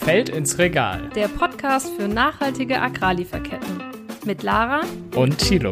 Feld 0.00 0.30
ins 0.30 0.58
Regal. 0.58 1.10
Der 1.14 1.28
Podcast 1.28 1.90
für 1.90 2.08
nachhaltige 2.08 2.80
Agrarlieferketten. 2.80 3.82
Mit 4.24 4.42
Lara 4.42 4.80
und 5.14 5.38
Thilo. 5.38 5.70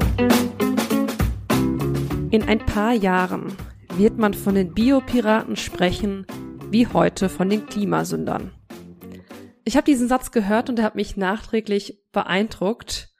In 2.31 2.43
ein 2.47 2.59
paar 2.59 2.93
Jahren 2.93 3.57
wird 3.95 4.19
man 4.19 4.35
von 4.35 4.55
den 4.55 4.75
Biopiraten 4.75 5.57
sprechen, 5.57 6.27
wie 6.71 6.87
heute 6.87 7.29
von 7.29 7.49
den 7.49 7.67
Klimasündern. 7.67 8.53
Ich 9.65 9.77
habe 9.77 9.85
diesen 9.85 10.09
Satz 10.09 10.33
gehört 10.33 10.69
und 10.69 10.79
er 10.79 10.85
hat 10.85 10.97
mich 10.97 11.17
nachträglich 11.17 11.99
beeindruckt. 12.13 13.15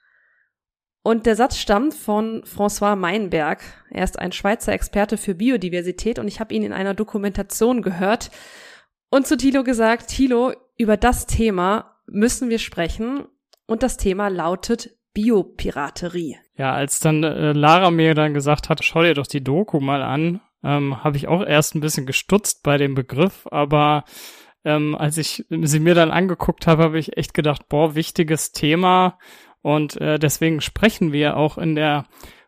Und 1.01 1.25
der 1.25 1.35
Satz 1.35 1.57
stammt 1.57 1.93
von 1.93 2.43
François 2.43 2.95
Meinberg. 2.95 3.63
Er 3.89 4.03
ist 4.03 4.19
ein 4.19 4.31
Schweizer 4.31 4.73
Experte 4.73 5.17
für 5.17 5.35
Biodiversität 5.35 6.19
und 6.19 6.27
ich 6.27 6.39
habe 6.39 6.53
ihn 6.53 6.63
in 6.63 6.73
einer 6.73 6.93
Dokumentation 6.93 7.81
gehört 7.81 8.29
und 9.09 9.25
zu 9.25 9.37
Thilo 9.37 9.63
gesagt, 9.63 10.09
Thilo, 10.09 10.53
über 10.77 10.97
das 10.97 11.25
Thema 11.25 11.97
müssen 12.07 12.49
wir 12.49 12.59
sprechen 12.59 13.25
und 13.65 13.83
das 13.83 13.97
Thema 13.97 14.29
lautet 14.29 14.91
Biopiraterie. 15.13 16.37
Ja, 16.55 16.73
als 16.73 16.99
dann 16.99 17.23
äh, 17.23 17.51
Lara 17.51 17.91
mir 17.91 18.13
dann 18.13 18.33
gesagt 18.33 18.69
hat, 18.69 18.83
schau 18.83 19.01
dir 19.01 19.13
doch 19.13 19.27
die 19.27 19.43
Doku 19.43 19.79
mal 19.79 20.01
an, 20.01 20.41
ähm, 20.63 21.03
habe 21.03 21.17
ich 21.17 21.27
auch 21.27 21.43
erst 21.43 21.75
ein 21.75 21.81
bisschen 21.81 22.05
gestutzt 22.05 22.63
bei 22.63 22.77
dem 22.77 22.95
Begriff, 22.95 23.47
aber 23.51 24.05
ähm, 24.63 24.95
als 24.95 25.17
ich 25.17 25.45
sie 25.49 25.79
mir 25.79 25.95
dann 25.95 26.11
angeguckt 26.11 26.67
habe, 26.67 26.83
habe 26.83 26.99
ich 26.99 27.17
echt 27.17 27.33
gedacht, 27.33 27.67
boah, 27.69 27.95
wichtiges 27.95 28.51
Thema 28.51 29.17
und 29.61 29.99
äh, 29.99 30.19
deswegen 30.19 30.61
sprechen 30.61 31.11
wir 31.11 31.37
auch 31.37 31.57
in 31.57 31.75
der 31.75 32.05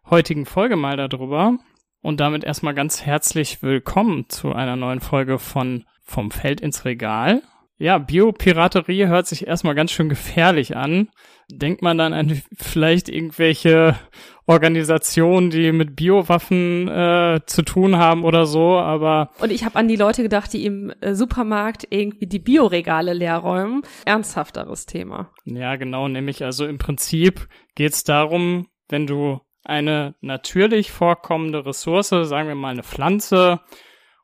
heutigen 0.09 0.45
Folge 0.45 0.75
mal 0.75 0.97
darüber. 0.97 1.57
Und 2.01 2.21
damit 2.21 2.45
erstmal 2.45 2.73
ganz 2.73 3.01
herzlich 3.01 3.61
willkommen 3.61 4.29
zu 4.29 4.53
einer 4.53 4.77
neuen 4.77 5.01
Folge 5.01 5.37
von 5.37 5.83
Vom 6.01 6.31
Feld 6.31 6.61
ins 6.61 6.85
Regal. 6.85 7.41
Ja, 7.81 7.97
Biopiraterie 7.97 9.07
hört 9.07 9.25
sich 9.25 9.47
erstmal 9.47 9.73
ganz 9.73 9.91
schön 9.91 10.09
gefährlich 10.09 10.75
an. 10.75 11.07
Denkt 11.49 11.81
man 11.81 11.97
dann 11.97 12.11
an 12.11 12.41
vielleicht 12.53 13.07
irgendwelche 13.07 13.97
Organisationen, 14.45 15.49
die 15.49 15.71
mit 15.71 15.95
Biowaffen 15.95 16.89
äh, 16.89 17.39
zu 17.45 17.61
tun 17.61 17.95
haben 17.95 18.25
oder 18.25 18.45
so, 18.45 18.77
aber. 18.77 19.31
Und 19.39 19.51
ich 19.51 19.63
habe 19.63 19.77
an 19.77 19.87
die 19.87 19.95
Leute 19.95 20.23
gedacht, 20.23 20.51
die 20.51 20.65
im 20.65 20.91
äh, 20.99 21.15
Supermarkt 21.15 21.87
irgendwie 21.89 22.27
die 22.27 22.39
Bioregale 22.39 23.13
leer 23.13 23.37
räumen. 23.37 23.83
Ernsthafteres 24.03 24.85
Thema. 24.85 25.31
Ja, 25.45 25.77
genau, 25.77 26.09
nämlich 26.09 26.43
also 26.43 26.65
im 26.65 26.79
Prinzip 26.79 27.47
geht 27.75 27.93
es 27.93 28.03
darum, 28.03 28.67
wenn 28.89 29.07
du 29.07 29.39
eine 29.63 30.15
natürlich 30.19 30.91
vorkommende 30.91 31.65
Ressource, 31.65 32.09
sagen 32.09 32.49
wir 32.49 32.55
mal 32.55 32.71
eine 32.71 32.83
Pflanze 32.83 33.61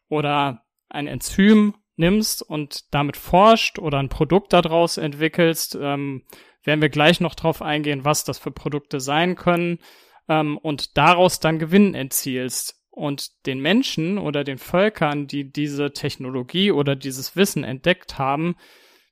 oder 0.10 0.66
ein 0.90 1.08
Enzym 1.08 1.76
nimmst 1.98 2.42
und 2.42 2.94
damit 2.94 3.18
forscht 3.18 3.80
oder 3.80 4.00
ein 4.00 4.10
Produkt 4.10 4.54
daraus 4.54 4.98
entwickelst, 4.98 5.78
ähm, 5.80 6.24
werden 6.64 6.82
wir 6.82 6.90
gleich 6.90 7.22
noch 7.22 7.36
drauf 7.36 7.62
eingehen, 7.62 8.06
was 8.06 8.24
das 8.24 8.40
für 8.40 8.52
Produkte 8.52 9.00
sein 9.00 9.36
können 9.36 9.80
ähm, 10.28 10.58
und 10.58 10.98
daraus 10.98 11.40
dann 11.40 11.60
Gewinn 11.60 11.94
erzielst 11.96 12.82
und 12.92 13.46
den 13.46 13.60
Menschen 13.60 14.18
oder 14.18 14.44
den 14.44 14.58
Völkern, 14.58 15.28
die 15.28 15.52
diese 15.52 15.92
Technologie 15.92 16.72
oder 16.72 16.96
dieses 16.96 17.36
Wissen 17.36 17.64
entdeckt 17.64 18.18
haben, 18.18 18.56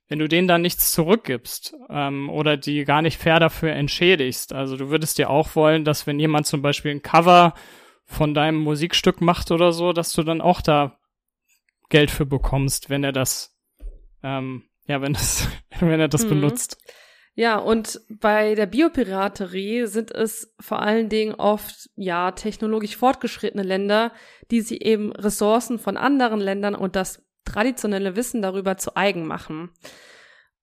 wenn 0.08 0.18
du 0.18 0.28
denen 0.28 0.48
dann 0.48 0.62
nichts 0.62 0.92
zurückgibst 0.92 1.74
ähm, 1.90 2.28
oder 2.30 2.56
die 2.56 2.84
gar 2.84 3.02
nicht 3.02 3.18
fair 3.18 3.40
dafür 3.40 3.72
entschädigst. 3.72 4.52
Also 4.52 4.76
du 4.76 4.90
würdest 4.90 5.18
dir 5.18 5.30
auch 5.30 5.54
wollen, 5.54 5.84
dass 5.84 6.06
wenn 6.06 6.18
jemand 6.18 6.46
zum 6.46 6.62
Beispiel 6.62 6.92
ein 6.92 7.02
Cover 7.02 7.54
von 8.06 8.34
deinem 8.34 8.58
Musikstück 8.58 9.20
macht 9.20 9.50
oder 9.50 9.72
so, 9.72 9.92
dass 9.92 10.12
du 10.12 10.22
dann 10.22 10.40
auch 10.40 10.60
da 10.60 10.98
Geld 11.88 12.10
für 12.10 12.26
bekommst, 12.26 12.90
wenn 12.90 13.04
er 13.04 13.12
das, 13.12 13.56
ähm, 14.22 14.64
ja, 14.86 15.00
wenn 15.00 15.12
das, 15.12 15.48
wenn 15.80 16.00
er 16.00 16.08
das 16.08 16.24
mhm. 16.24 16.30
benutzt. 16.30 16.78
Ja, 17.36 17.58
und 17.58 18.00
bei 18.08 18.54
der 18.54 18.66
Biopiraterie 18.66 19.86
sind 19.86 20.12
es 20.12 20.54
vor 20.60 20.80
allen 20.80 21.08
Dingen 21.08 21.34
oft, 21.34 21.90
ja, 21.96 22.30
technologisch 22.30 22.96
fortgeschrittene 22.96 23.64
Länder, 23.64 24.12
die 24.52 24.60
sie 24.60 24.78
eben 24.78 25.12
Ressourcen 25.12 25.80
von 25.80 25.96
anderen 25.96 26.38
Ländern 26.38 26.76
und 26.76 26.94
das 26.94 27.24
traditionelle 27.44 28.14
Wissen 28.14 28.40
darüber 28.40 28.76
zu 28.76 28.96
eigen 28.96 29.26
machen. 29.26 29.70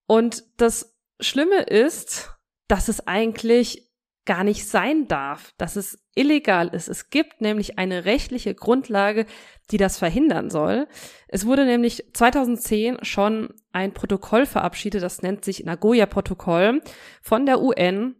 Und 0.07 0.43
das 0.57 0.97
Schlimme 1.19 1.61
ist, 1.63 2.31
dass 2.67 2.87
es 2.87 3.05
eigentlich 3.05 3.91
gar 4.25 4.43
nicht 4.43 4.67
sein 4.67 5.07
darf, 5.07 5.53
dass 5.57 5.75
es 5.75 5.99
illegal 6.13 6.67
ist. 6.67 6.87
Es 6.87 7.09
gibt 7.09 7.41
nämlich 7.41 7.79
eine 7.79 8.05
rechtliche 8.05 8.53
Grundlage, 8.53 9.25
die 9.71 9.77
das 9.77 9.97
verhindern 9.97 10.49
soll. 10.49 10.87
Es 11.27 11.45
wurde 11.45 11.65
nämlich 11.65 12.05
2010 12.13 13.03
schon 13.03 13.53
ein 13.71 13.93
Protokoll 13.93 14.45
verabschiedet, 14.45 15.01
das 15.01 15.21
nennt 15.21 15.43
sich 15.43 15.63
Nagoya-Protokoll 15.63 16.81
von 17.21 17.45
der 17.45 17.61
UN. 17.61 18.15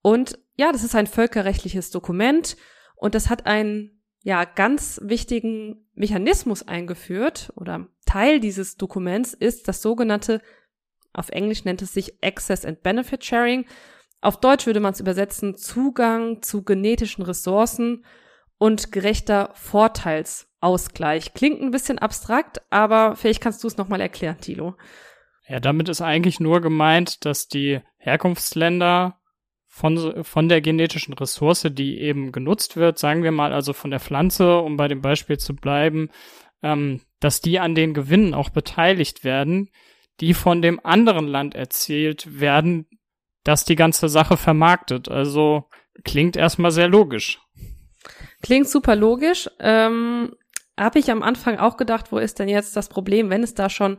Und 0.00 0.38
ja, 0.56 0.72
das 0.72 0.84
ist 0.84 0.94
ein 0.94 1.06
völkerrechtliches 1.06 1.90
Dokument 1.90 2.56
und 2.96 3.14
das 3.14 3.28
hat 3.28 3.46
einen 3.46 4.02
ja 4.22 4.44
ganz 4.44 5.00
wichtigen 5.02 5.86
Mechanismus 5.94 6.66
eingeführt 6.66 7.52
oder 7.56 7.88
Teil 8.06 8.40
dieses 8.40 8.76
Dokuments 8.76 9.34
ist 9.34 9.68
das 9.68 9.82
sogenannte, 9.82 10.40
auf 11.12 11.28
Englisch 11.30 11.64
nennt 11.64 11.82
es 11.82 11.92
sich 11.92 12.22
Access 12.22 12.64
and 12.64 12.82
Benefit 12.82 13.24
Sharing. 13.24 13.66
Auf 14.22 14.38
Deutsch 14.38 14.66
würde 14.66 14.80
man 14.80 14.92
es 14.92 15.00
übersetzen 15.00 15.56
Zugang 15.56 16.42
zu 16.42 16.62
genetischen 16.62 17.24
Ressourcen 17.24 18.04
und 18.56 18.92
gerechter 18.92 19.50
Vorteilsausgleich. 19.54 21.34
Klingt 21.34 21.60
ein 21.60 21.72
bisschen 21.72 21.98
abstrakt, 21.98 22.62
aber 22.70 23.16
vielleicht 23.16 23.42
kannst 23.42 23.64
du 23.64 23.68
es 23.68 23.76
nochmal 23.76 24.00
erklären, 24.00 24.40
Tilo. 24.40 24.76
Ja, 25.48 25.58
damit 25.58 25.88
ist 25.88 26.00
eigentlich 26.00 26.38
nur 26.38 26.60
gemeint, 26.60 27.24
dass 27.24 27.48
die 27.48 27.80
Herkunftsländer 27.98 29.18
von, 29.66 30.22
von 30.22 30.48
der 30.48 30.60
genetischen 30.60 31.14
Ressource, 31.14 31.66
die 31.72 31.98
eben 31.98 32.30
genutzt 32.30 32.76
wird, 32.76 33.00
sagen 33.00 33.24
wir 33.24 33.32
mal 33.32 33.52
also 33.52 33.72
von 33.72 33.90
der 33.90 33.98
Pflanze, 33.98 34.58
um 34.58 34.76
bei 34.76 34.86
dem 34.86 35.02
Beispiel 35.02 35.38
zu 35.38 35.56
bleiben, 35.56 36.10
ähm, 36.62 37.00
dass 37.18 37.40
die 37.40 37.58
an 37.58 37.74
den 37.74 37.92
Gewinnen 37.92 38.34
auch 38.34 38.50
beteiligt 38.50 39.24
werden, 39.24 39.68
die 40.20 40.34
von 40.34 40.62
dem 40.62 40.78
anderen 40.84 41.26
Land 41.26 41.56
erzielt 41.56 42.38
werden, 42.38 42.86
das 43.44 43.64
die 43.64 43.76
ganze 43.76 44.08
Sache 44.08 44.36
vermarktet. 44.36 45.08
Also 45.08 45.64
klingt 46.04 46.36
erstmal 46.36 46.70
sehr 46.70 46.88
logisch. 46.88 47.40
Klingt 48.42 48.68
super 48.68 48.96
logisch. 48.96 49.48
Ähm, 49.60 50.34
Habe 50.78 50.98
ich 50.98 51.10
am 51.10 51.22
Anfang 51.22 51.58
auch 51.58 51.76
gedacht, 51.76 52.12
wo 52.12 52.18
ist 52.18 52.38
denn 52.38 52.48
jetzt 52.48 52.76
das 52.76 52.88
Problem, 52.88 53.30
wenn 53.30 53.42
es 53.42 53.54
da 53.54 53.68
schon 53.70 53.98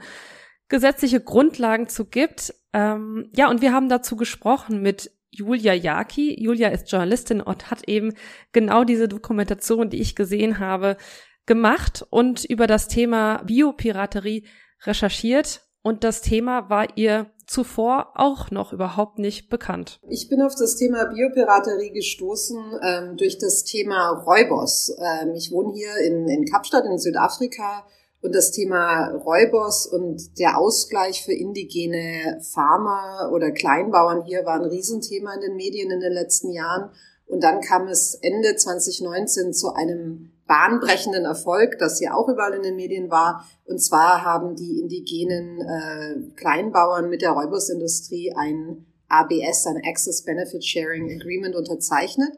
gesetzliche 0.69 1.21
Grundlagen 1.21 1.87
zu 1.87 2.05
gibt? 2.05 2.53
Ähm, 2.73 3.29
ja, 3.35 3.49
und 3.49 3.61
wir 3.61 3.73
haben 3.73 3.89
dazu 3.89 4.15
gesprochen 4.15 4.81
mit 4.81 5.11
Julia 5.29 5.73
Jaki. 5.73 6.41
Julia 6.41 6.69
ist 6.69 6.91
Journalistin 6.91 7.41
und 7.41 7.71
hat 7.71 7.87
eben 7.87 8.13
genau 8.51 8.83
diese 8.83 9.07
Dokumentation, 9.07 9.89
die 9.89 10.01
ich 10.01 10.15
gesehen 10.15 10.59
habe, 10.59 10.97
gemacht 11.45 12.05
und 12.09 12.45
über 12.45 12.67
das 12.67 12.87
Thema 12.87 13.43
Biopiraterie 13.43 14.45
recherchiert. 14.83 15.61
Und 15.83 16.03
das 16.05 16.21
Thema 16.21 16.69
war 16.69 16.97
ihr 16.97 17.27
zuvor 17.45 18.13
auch 18.15 18.51
noch 18.51 18.71
überhaupt 18.71 19.19
nicht 19.19 19.49
bekannt. 19.49 19.99
Ich 20.07 20.29
bin 20.29 20.41
auf 20.41 20.55
das 20.55 20.77
Thema 20.77 21.05
Biopiraterie 21.05 21.91
gestoßen 21.91 22.57
ähm, 22.81 23.17
durch 23.17 23.37
das 23.37 23.65
Thema 23.65 24.23
Räubers. 24.25 24.95
Ähm, 24.97 25.33
ich 25.35 25.51
wohne 25.51 25.73
hier 25.73 25.97
in, 26.05 26.27
in 26.29 26.45
Kapstadt 26.45 26.85
in 26.85 26.97
Südafrika 26.97 27.85
und 28.21 28.33
das 28.33 28.51
Thema 28.51 29.09
Räubers 29.09 29.85
und 29.85 30.39
der 30.39 30.57
Ausgleich 30.57 31.25
für 31.25 31.33
indigene 31.33 32.39
Farmer 32.53 33.29
oder 33.33 33.51
Kleinbauern 33.51 34.23
hier 34.23 34.45
war 34.45 34.55
ein 34.55 34.69
Riesenthema 34.69 35.33
in 35.33 35.41
den 35.41 35.55
Medien 35.57 35.91
in 35.91 35.99
den 35.99 36.13
letzten 36.13 36.51
Jahren. 36.51 36.91
Und 37.25 37.43
dann 37.43 37.59
kam 37.59 37.89
es 37.89 38.15
Ende 38.15 38.55
2019 38.55 39.53
zu 39.53 39.73
einem 39.73 40.32
bahnbrechenden 40.47 41.25
Erfolg, 41.25 41.77
das 41.79 41.99
ja 41.99 42.13
auch 42.13 42.27
überall 42.27 42.53
in 42.53 42.63
den 42.63 42.75
Medien 42.75 43.09
war. 43.09 43.47
Und 43.65 43.79
zwar 43.79 44.23
haben 44.23 44.55
die 44.55 44.79
indigenen 44.79 45.61
äh, 45.61 46.35
Kleinbauern 46.35 47.09
mit 47.09 47.21
der 47.21 47.31
Räubersindustrie 47.31 48.33
ein 48.35 48.85
ABS, 49.07 49.67
ein 49.67 49.81
Access 49.85 50.23
Benefit 50.23 50.63
Sharing 50.65 51.11
Agreement 51.11 51.55
unterzeichnet. 51.55 52.31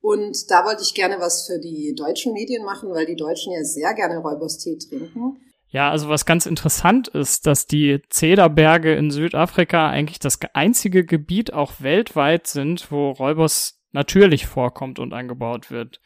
Und 0.00 0.50
da 0.50 0.64
wollte 0.64 0.82
ich 0.82 0.94
gerne 0.94 1.16
was 1.18 1.46
für 1.46 1.58
die 1.58 1.94
deutschen 1.94 2.32
Medien 2.32 2.64
machen, 2.64 2.90
weil 2.90 3.04
die 3.04 3.16
Deutschen 3.16 3.52
ja 3.52 3.62
sehr 3.64 3.92
gerne 3.94 4.18
Räuberstee 4.18 4.78
trinken. 4.78 5.36
Ja, 5.68 5.90
also 5.90 6.08
was 6.08 6.26
ganz 6.26 6.46
interessant 6.46 7.08
ist, 7.08 7.46
dass 7.46 7.66
die 7.66 8.00
Zederberge 8.08 8.94
in 8.94 9.10
Südafrika 9.10 9.88
eigentlich 9.88 10.18
das 10.18 10.38
einzige 10.54 11.04
Gebiet 11.04 11.52
auch 11.52 11.74
weltweit 11.80 12.46
sind, 12.46 12.90
wo 12.90 13.10
Räubers 13.10 13.80
natürlich 13.92 14.46
vorkommt 14.46 14.98
und 14.98 15.12
angebaut 15.12 15.70
wird 15.70 16.00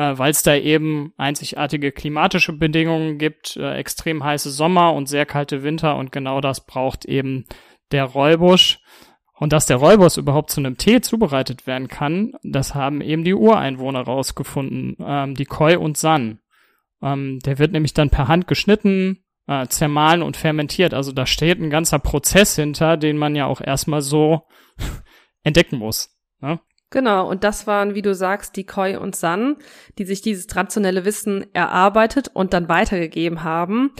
äh, 0.00 0.16
weil 0.16 0.30
es 0.30 0.42
da 0.42 0.56
eben 0.56 1.12
einzigartige 1.18 1.92
klimatische 1.92 2.54
Bedingungen 2.54 3.18
gibt, 3.18 3.58
äh, 3.58 3.74
extrem 3.74 4.24
heiße 4.24 4.50
Sommer 4.50 4.94
und 4.94 5.10
sehr 5.10 5.26
kalte 5.26 5.62
Winter 5.62 5.96
und 5.96 6.10
genau 6.10 6.40
das 6.40 6.64
braucht 6.64 7.04
eben 7.04 7.44
der 7.92 8.04
Räubusch. 8.04 8.80
Und 9.38 9.52
dass 9.52 9.66
der 9.66 9.76
Räubusch 9.76 10.16
überhaupt 10.16 10.50
zu 10.50 10.60
einem 10.60 10.78
Tee 10.78 11.02
zubereitet 11.02 11.66
werden 11.66 11.88
kann, 11.88 12.32
das 12.42 12.74
haben 12.74 13.02
eben 13.02 13.24
die 13.24 13.34
Ureinwohner 13.34 14.00
rausgefunden, 14.00 14.96
ähm, 15.00 15.34
die 15.34 15.44
Koi 15.44 15.76
und 15.76 15.98
San. 15.98 16.40
Ähm, 17.02 17.38
der 17.40 17.58
wird 17.58 17.72
nämlich 17.72 17.92
dann 17.92 18.08
per 18.08 18.28
Hand 18.28 18.46
geschnitten, 18.46 19.22
äh, 19.48 19.66
zermahlen 19.66 20.22
und 20.22 20.38
fermentiert. 20.38 20.94
Also 20.94 21.12
da 21.12 21.26
steht 21.26 21.58
ein 21.58 21.68
ganzer 21.68 21.98
Prozess 21.98 22.56
hinter, 22.56 22.96
den 22.96 23.18
man 23.18 23.34
ja 23.34 23.44
auch 23.44 23.60
erstmal 23.60 24.00
so 24.00 24.46
entdecken 25.42 25.76
muss. 25.76 26.16
Ne? 26.40 26.58
Genau, 26.90 27.28
und 27.28 27.44
das 27.44 27.68
waren, 27.68 27.94
wie 27.94 28.02
du 28.02 28.14
sagst, 28.14 28.56
die 28.56 28.66
Koi 28.66 28.96
und 28.96 29.14
San, 29.14 29.56
die 29.98 30.04
sich 30.04 30.22
dieses 30.22 30.48
traditionelle 30.48 31.04
Wissen 31.04 31.46
erarbeitet 31.54 32.28
und 32.34 32.52
dann 32.52 32.68
weitergegeben 32.68 33.44
haben. 33.44 33.92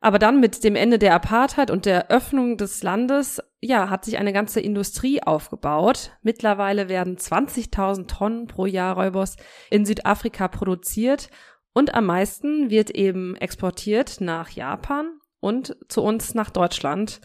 Aber 0.00 0.18
dann 0.18 0.38
mit 0.38 0.62
dem 0.62 0.76
Ende 0.76 0.98
der 0.98 1.14
Apartheid 1.14 1.70
und 1.70 1.86
der 1.86 2.10
Öffnung 2.10 2.58
des 2.58 2.82
Landes, 2.82 3.40
ja, 3.62 3.88
hat 3.88 4.04
sich 4.04 4.18
eine 4.18 4.34
ganze 4.34 4.60
Industrie 4.60 5.22
aufgebaut. 5.22 6.12
Mittlerweile 6.22 6.90
werden 6.90 7.16
20.000 7.16 8.06
Tonnen 8.06 8.46
pro 8.46 8.66
Jahr 8.66 8.96
Räubers 8.96 9.36
in 9.70 9.86
Südafrika 9.86 10.48
produziert 10.48 11.30
und 11.72 11.94
am 11.94 12.06
meisten 12.06 12.68
wird 12.70 12.90
eben 12.90 13.34
exportiert 13.36 14.20
nach 14.20 14.50
Japan 14.50 15.18
und 15.40 15.76
zu 15.88 16.02
uns 16.02 16.34
nach 16.34 16.50
Deutschland. 16.50 17.20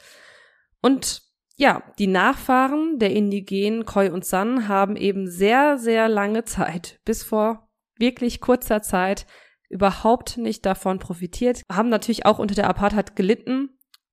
Und 0.81 1.21
ja, 1.57 1.83
die 1.99 2.07
Nachfahren 2.07 2.97
der 2.99 3.11
indigenen 3.11 3.85
Koi 3.85 4.09
und 4.09 4.25
San 4.25 4.67
haben 4.67 4.95
eben 4.95 5.29
sehr, 5.29 5.77
sehr 5.77 6.09
lange 6.09 6.43
Zeit, 6.43 6.99
bis 7.05 7.23
vor 7.23 7.69
wirklich 7.97 8.41
kurzer 8.41 8.81
Zeit, 8.81 9.25
überhaupt 9.69 10.37
nicht 10.37 10.65
davon 10.65 10.99
profitiert, 10.99 11.61
haben 11.71 11.89
natürlich 11.89 12.25
auch 12.25 12.39
unter 12.39 12.55
der 12.55 12.67
Apartheid 12.69 13.15
gelitten, 13.15 13.69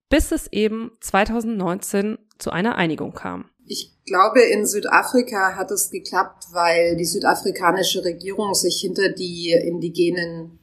bis 0.08 0.30
es 0.30 0.46
eben 0.52 0.92
2019 1.00 2.18
zu 2.38 2.50
einer 2.50 2.76
Einigung 2.76 3.12
kam. 3.12 3.50
Ich 3.66 3.98
glaube, 4.06 4.42
in 4.42 4.64
Südafrika 4.64 5.56
hat 5.56 5.70
es 5.70 5.90
geklappt, 5.90 6.46
weil 6.52 6.96
die 6.96 7.04
südafrikanische 7.04 8.04
Regierung 8.04 8.54
sich 8.54 8.80
hinter 8.80 9.10
die 9.10 9.50
indigenen 9.52 10.58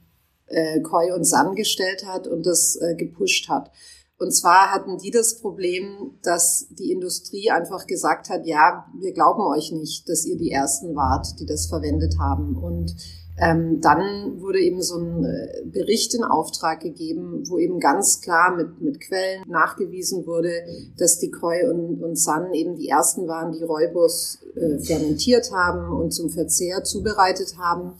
äh, 0.48 0.82
Koi 0.82 1.14
und 1.14 1.26
San 1.26 1.56
gestellt 1.56 2.06
hat 2.08 2.28
und 2.28 2.46
das 2.46 2.78
äh, 2.78 2.96
gepusht 2.96 3.50
hat. 3.50 3.72
Und 4.18 4.32
zwar 4.32 4.72
hatten 4.72 4.98
die 4.98 5.12
das 5.12 5.40
Problem, 5.42 6.18
dass 6.24 6.68
die 6.70 6.92
Industrie 6.92 7.52
einfach 7.52 7.86
gesagt 7.86 8.30
hat, 8.30 8.46
ja, 8.46 8.86
wir 8.98 9.14
glauben 9.14 9.42
euch 9.42 9.72
nicht, 9.74 10.08
dass 10.08 10.26
ihr 10.26 10.38
die 10.38 10.52
Ersten 10.52 10.96
wart, 10.96 11.40
die 11.40 11.46
das 11.46 11.68
verwendet 11.68 12.18
haben. 12.18 12.56
Und 12.56 12.96
ähm, 13.38 13.82
dann 13.82 14.40
wurde 14.40 14.62
eben 14.62 14.82
so 14.82 14.98
ein 14.98 15.26
äh, 15.26 15.66
Bericht 15.66 16.14
in 16.14 16.24
Auftrag 16.24 16.80
gegeben, 16.80 17.44
wo 17.50 17.58
eben 17.58 17.82
ganz 17.82 18.22
klar 18.22 18.56
mit, 18.56 18.80
mit 18.80 19.02
Quellen 19.02 19.44
nachgewiesen 19.50 20.26
wurde, 20.26 20.52
dass 20.98 21.20
die 21.20 21.32
Koi 21.32 21.70
und, 21.70 22.02
und 22.02 22.16
San 22.16 22.54
eben 22.54 22.78
die 22.78 22.88
ersten 22.88 23.28
waren, 23.28 23.52
die 23.52 23.64
Räubus 23.64 24.40
äh, 24.56 24.80
fermentiert 24.80 25.52
haben 25.52 25.92
und 25.94 26.12
zum 26.12 26.30
Verzehr 26.30 26.86
zubereitet 26.86 27.58
haben. 27.58 27.96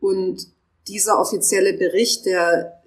Und 0.00 0.48
dieser 0.88 1.20
offizielle 1.20 1.74
Bericht, 1.74 2.26
der 2.26 2.80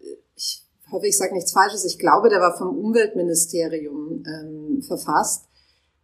hoffe, 0.94 1.08
ich 1.08 1.18
sage 1.18 1.34
nichts 1.34 1.52
Falsches, 1.52 1.84
ich 1.84 2.00
glaube, 2.00 2.30
der 2.30 2.40
war 2.40 2.58
vom 2.58 2.78
Umweltministerium 2.78 4.24
ähm, 4.26 4.82
verfasst. 4.82 5.48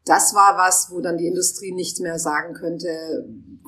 Das 0.06 0.34
war 0.34 0.58
was, 0.58 0.90
wo 0.92 1.02
dann 1.02 1.18
die 1.18 1.28
Industrie 1.28 1.72
nicht 1.72 2.00
mehr 2.00 2.20
sagen 2.20 2.54
könnte, 2.54 2.88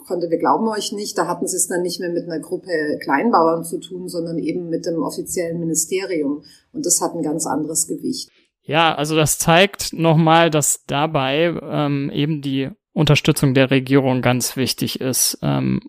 konnte, 0.07 0.29
wir 0.29 0.39
glauben 0.39 0.68
euch 0.68 0.91
nicht. 0.91 1.18
Da 1.18 1.27
hatten 1.27 1.47
sie 1.47 1.56
es 1.56 1.68
dann 1.68 1.83
nicht 1.83 2.00
mehr 2.00 2.09
mit 2.09 2.25
einer 2.25 2.39
Gruppe 2.39 2.97
Kleinbauern 3.01 3.63
zu 3.63 3.79
tun, 3.79 4.07
sondern 4.09 4.38
eben 4.39 4.69
mit 4.69 4.85
dem 4.85 5.01
offiziellen 5.01 5.59
Ministerium. 5.59 6.44
Und 6.73 6.85
das 6.85 7.01
hat 7.01 7.13
ein 7.13 7.24
ganz 7.24 7.45
anderes 7.45 7.88
Gewicht. 7.88 8.29
Ja, 8.63 8.95
also 8.95 9.15
das 9.15 9.38
zeigt 9.38 9.94
nochmal, 9.94 10.50
dass 10.50 10.85
dabei 10.85 11.57
ähm, 11.62 12.12
eben 12.13 12.41
die 12.41 12.69
Unterstützung 12.94 13.53
der 13.53 13.71
Regierung 13.71 14.21
ganz 14.21 14.57
wichtig 14.57 15.01
ist. 15.01 15.38
Ähm, 15.41 15.79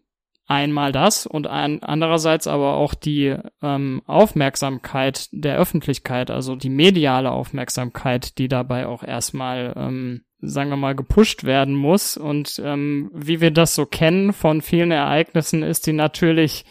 Einmal 0.53 0.93
das 0.93 1.25
und 1.27 1.47
ein, 1.47 1.83
andererseits 1.83 2.47
aber 2.47 2.75
auch 2.75 2.93
die 2.93 3.35
ähm, 3.63 4.03
Aufmerksamkeit 4.05 5.29
der 5.33 5.57
Öffentlichkeit, 5.57 6.31
also 6.31 6.57
die 6.57 6.69
mediale 6.69 7.31
Aufmerksamkeit, 7.31 8.37
die 8.37 8.49
dabei 8.49 8.87
auch 8.87 9.03
erstmal, 9.03 9.73
ähm, 9.75 10.25
sagen 10.43 10.69
wir 10.69 10.77
mal, 10.77 10.95
gepusht 10.95 11.45
werden 11.45 11.75
muss. 11.75 12.19
Und 12.19 12.61
ähm, 12.63 13.11
wie 13.15 13.41
wir 13.41 13.51
das 13.51 13.75
so 13.75 13.87
kennen 13.87 14.35
von 14.35 14.61
vielen 14.61 14.91
Ereignissen, 14.91 15.63
ist 15.63 15.87
die 15.87 15.95
natürlich 15.95 16.67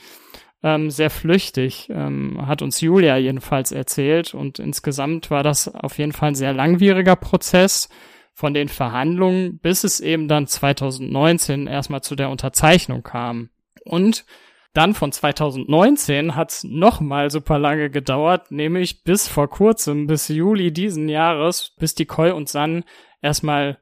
ähm, 0.61 0.91
sehr 0.91 1.09
flüchtig, 1.09 1.89
ähm, 1.89 2.45
hat 2.45 2.61
uns 2.61 2.81
Julia 2.81 3.17
jedenfalls 3.17 3.71
erzählt. 3.71 4.35
Und 4.35 4.59
insgesamt 4.59 5.31
war 5.31 5.41
das 5.41 5.73
auf 5.73 5.97
jeden 5.97 6.11
Fall 6.11 6.29
ein 6.29 6.35
sehr 6.35 6.53
langwieriger 6.53 7.15
Prozess 7.15 7.89
von 8.35 8.53
den 8.53 8.69
Verhandlungen, 8.69 9.57
bis 9.57 9.83
es 9.83 10.01
eben 10.01 10.27
dann 10.27 10.45
2019 10.45 11.65
erstmal 11.65 12.01
zu 12.01 12.15
der 12.15 12.29
Unterzeichnung 12.29 13.01
kam. 13.01 13.49
Und 13.83 14.25
dann 14.73 14.93
von 14.93 15.11
2019 15.11 16.35
hat's 16.35 16.63
noch 16.63 17.01
mal 17.01 17.29
super 17.29 17.59
lange 17.59 17.89
gedauert, 17.89 18.51
nämlich 18.51 19.03
bis 19.03 19.27
vor 19.27 19.49
kurzem, 19.49 20.07
bis 20.07 20.29
Juli 20.29 20.71
diesen 20.71 21.09
Jahres, 21.09 21.73
bis 21.77 21.93
die 21.93 22.05
Koi 22.05 22.31
und 22.31 22.47
San 22.47 22.85
erstmal 23.21 23.79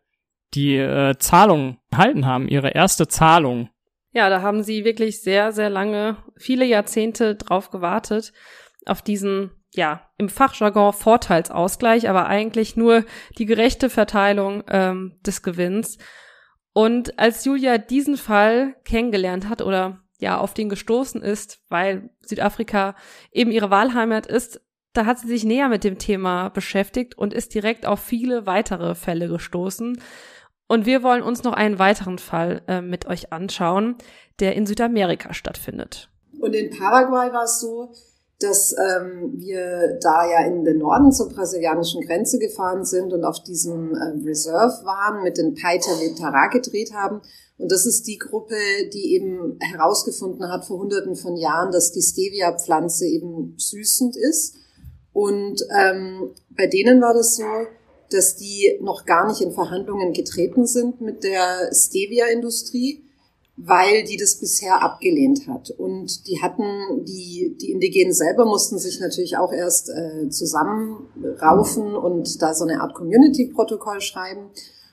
die 0.56 0.77
äh, 0.77 1.15
Zahlung 1.19 1.77
erhalten 1.91 2.25
haben, 2.25 2.47
ihre 2.47 2.71
erste 2.71 3.07
Zahlung. 3.07 3.69
Ja, 4.12 4.30
da 4.30 4.41
haben 4.41 4.63
sie 4.63 4.83
wirklich 4.83 5.21
sehr, 5.21 5.51
sehr 5.51 5.69
lange, 5.69 6.18
viele 6.36 6.65
Jahrzehnte 6.65 7.36
drauf 7.36 7.69
gewartet, 7.69 8.33
auf 8.88 9.03
diesen, 9.03 9.51
ja, 9.75 10.09
im 10.18 10.30
Fachjargon 10.30 10.94
Vorteilsausgleich, 10.94 12.09
aber 12.09 12.25
eigentlich 12.25 12.75
nur 12.75 13.06
die 13.38 13.45
gerechte 13.45 13.91
Verteilung 13.91 14.63
ähm, 14.68 15.19
des 15.24 15.44
Gewinns. 15.44 16.00
Und 16.80 17.20
als 17.20 17.44
Julia 17.44 17.78
diesen 17.78 18.16
Fall 18.16 18.74
kennengelernt 18.86 19.50
hat 19.50 19.62
oder 19.62 20.00
ja 20.18 20.38
auf 20.38 20.54
den 20.54 20.70
gestoßen 20.70 21.22
ist, 21.22 21.60
weil 21.68 22.10
Südafrika 22.22 22.96
eben 23.34 23.52
ihre 23.52 23.70
Wahlheimat 23.70 24.26
ist, 24.28 24.62
da 24.94 25.06
hat 25.06 25.20
sie 25.20 25.28
sich 25.28 25.44
näher 25.44 25.68
mit 25.68 25.84
dem 25.84 25.98
Thema 25.98 26.48
beschäftigt 26.48 27.18
und 27.18 27.34
ist 27.34 27.54
direkt 27.54 27.86
auf 27.86 28.00
viele 28.00 28.46
weitere 28.46 28.96
Fälle 28.96 29.28
gestoßen. 29.28 30.02
Und 30.70 30.86
wir 30.86 31.04
wollen 31.04 31.22
uns 31.22 31.44
noch 31.44 31.52
einen 31.52 31.80
weiteren 31.80 32.18
Fall 32.18 32.62
äh, 32.70 32.80
mit 32.80 33.08
euch 33.08 33.34
anschauen, 33.34 33.98
der 34.40 34.56
in 34.56 34.66
Südamerika 34.66 35.34
stattfindet. 35.34 36.10
Und 36.40 36.56
in 36.56 36.70
Paraguay 36.70 37.34
war 37.34 37.44
es 37.44 37.60
so, 37.60 37.92
dass 38.39 38.74
ähm, 38.74 39.33
wir 39.36 40.00
da 40.01 40.25
ja 40.25 40.45
in 40.45 40.63
den 40.63 40.77
Norden 40.77 41.12
zur 41.12 41.27
brasilianischen 41.27 42.01
Grenze 42.01 42.39
gefahren 42.39 42.86
sind 42.86 43.12
und 43.12 43.25
auf 43.25 43.44
diesem 43.44 43.94
ähm, 43.95 44.24
Reserve 44.25 44.86
waren, 44.86 45.24
mit 45.24 45.38
den 45.38 45.56
Paita 45.56 45.91
Litara 46.00 46.47
gedreht 46.47 46.94
haben. 46.94 47.21
Und 47.57 47.69
das 47.69 47.86
ist 47.86 48.07
die 48.07 48.18
Gruppe, 48.18 48.56
die 48.94 49.13
eben 49.15 49.59
herausgefunden 49.59 50.50
hat 50.50 50.63
vor 50.63 50.80
hunderten 50.80 51.18
von 51.18 51.36
Jahren, 51.36 51.74
dass 51.74 51.91
die 51.91 52.01
Stevia-Pflanze 52.01 53.06
eben 53.06 53.56
süßend 53.57 54.15
ist. 54.15 54.56
Und 55.12 55.62
ähm, 55.77 56.30
bei 56.51 56.68
denen 56.68 57.01
war 57.01 57.13
das 57.13 57.36
so, 57.36 57.44
dass 58.10 58.38
die 58.38 58.79
noch 58.81 59.05
gar 59.05 59.27
nicht 59.27 59.41
in 59.41 59.51
Verhandlungen 59.51 60.13
getreten 60.13 60.65
sind 60.65 61.01
mit 61.01 61.25
der 61.25 61.72
Stevia-Industrie 61.74 63.03
weil 63.62 64.04
die 64.06 64.16
das 64.16 64.39
bisher 64.39 64.82
abgelehnt 64.82 65.48
hat. 65.48 65.72
Und 65.72 66.28
die 66.28 66.42
hatten, 66.42 67.04
die, 67.04 67.58
die 67.60 67.72
Indigenen 67.72 68.13
selber 68.13 68.46
mussten 68.46 68.80
sich 68.80 69.01
natürlich 69.01 69.38
auch 69.38 69.51
erst 69.51 69.89
äh, 69.89 70.30
zusammenraufen 70.30 71.94
und 71.96 72.42
da 72.42 72.54
so 72.54 72.63
eine 72.63 72.80
Art 72.80 72.94
Community-Protokoll 72.94 74.00
schreiben. 74.00 74.50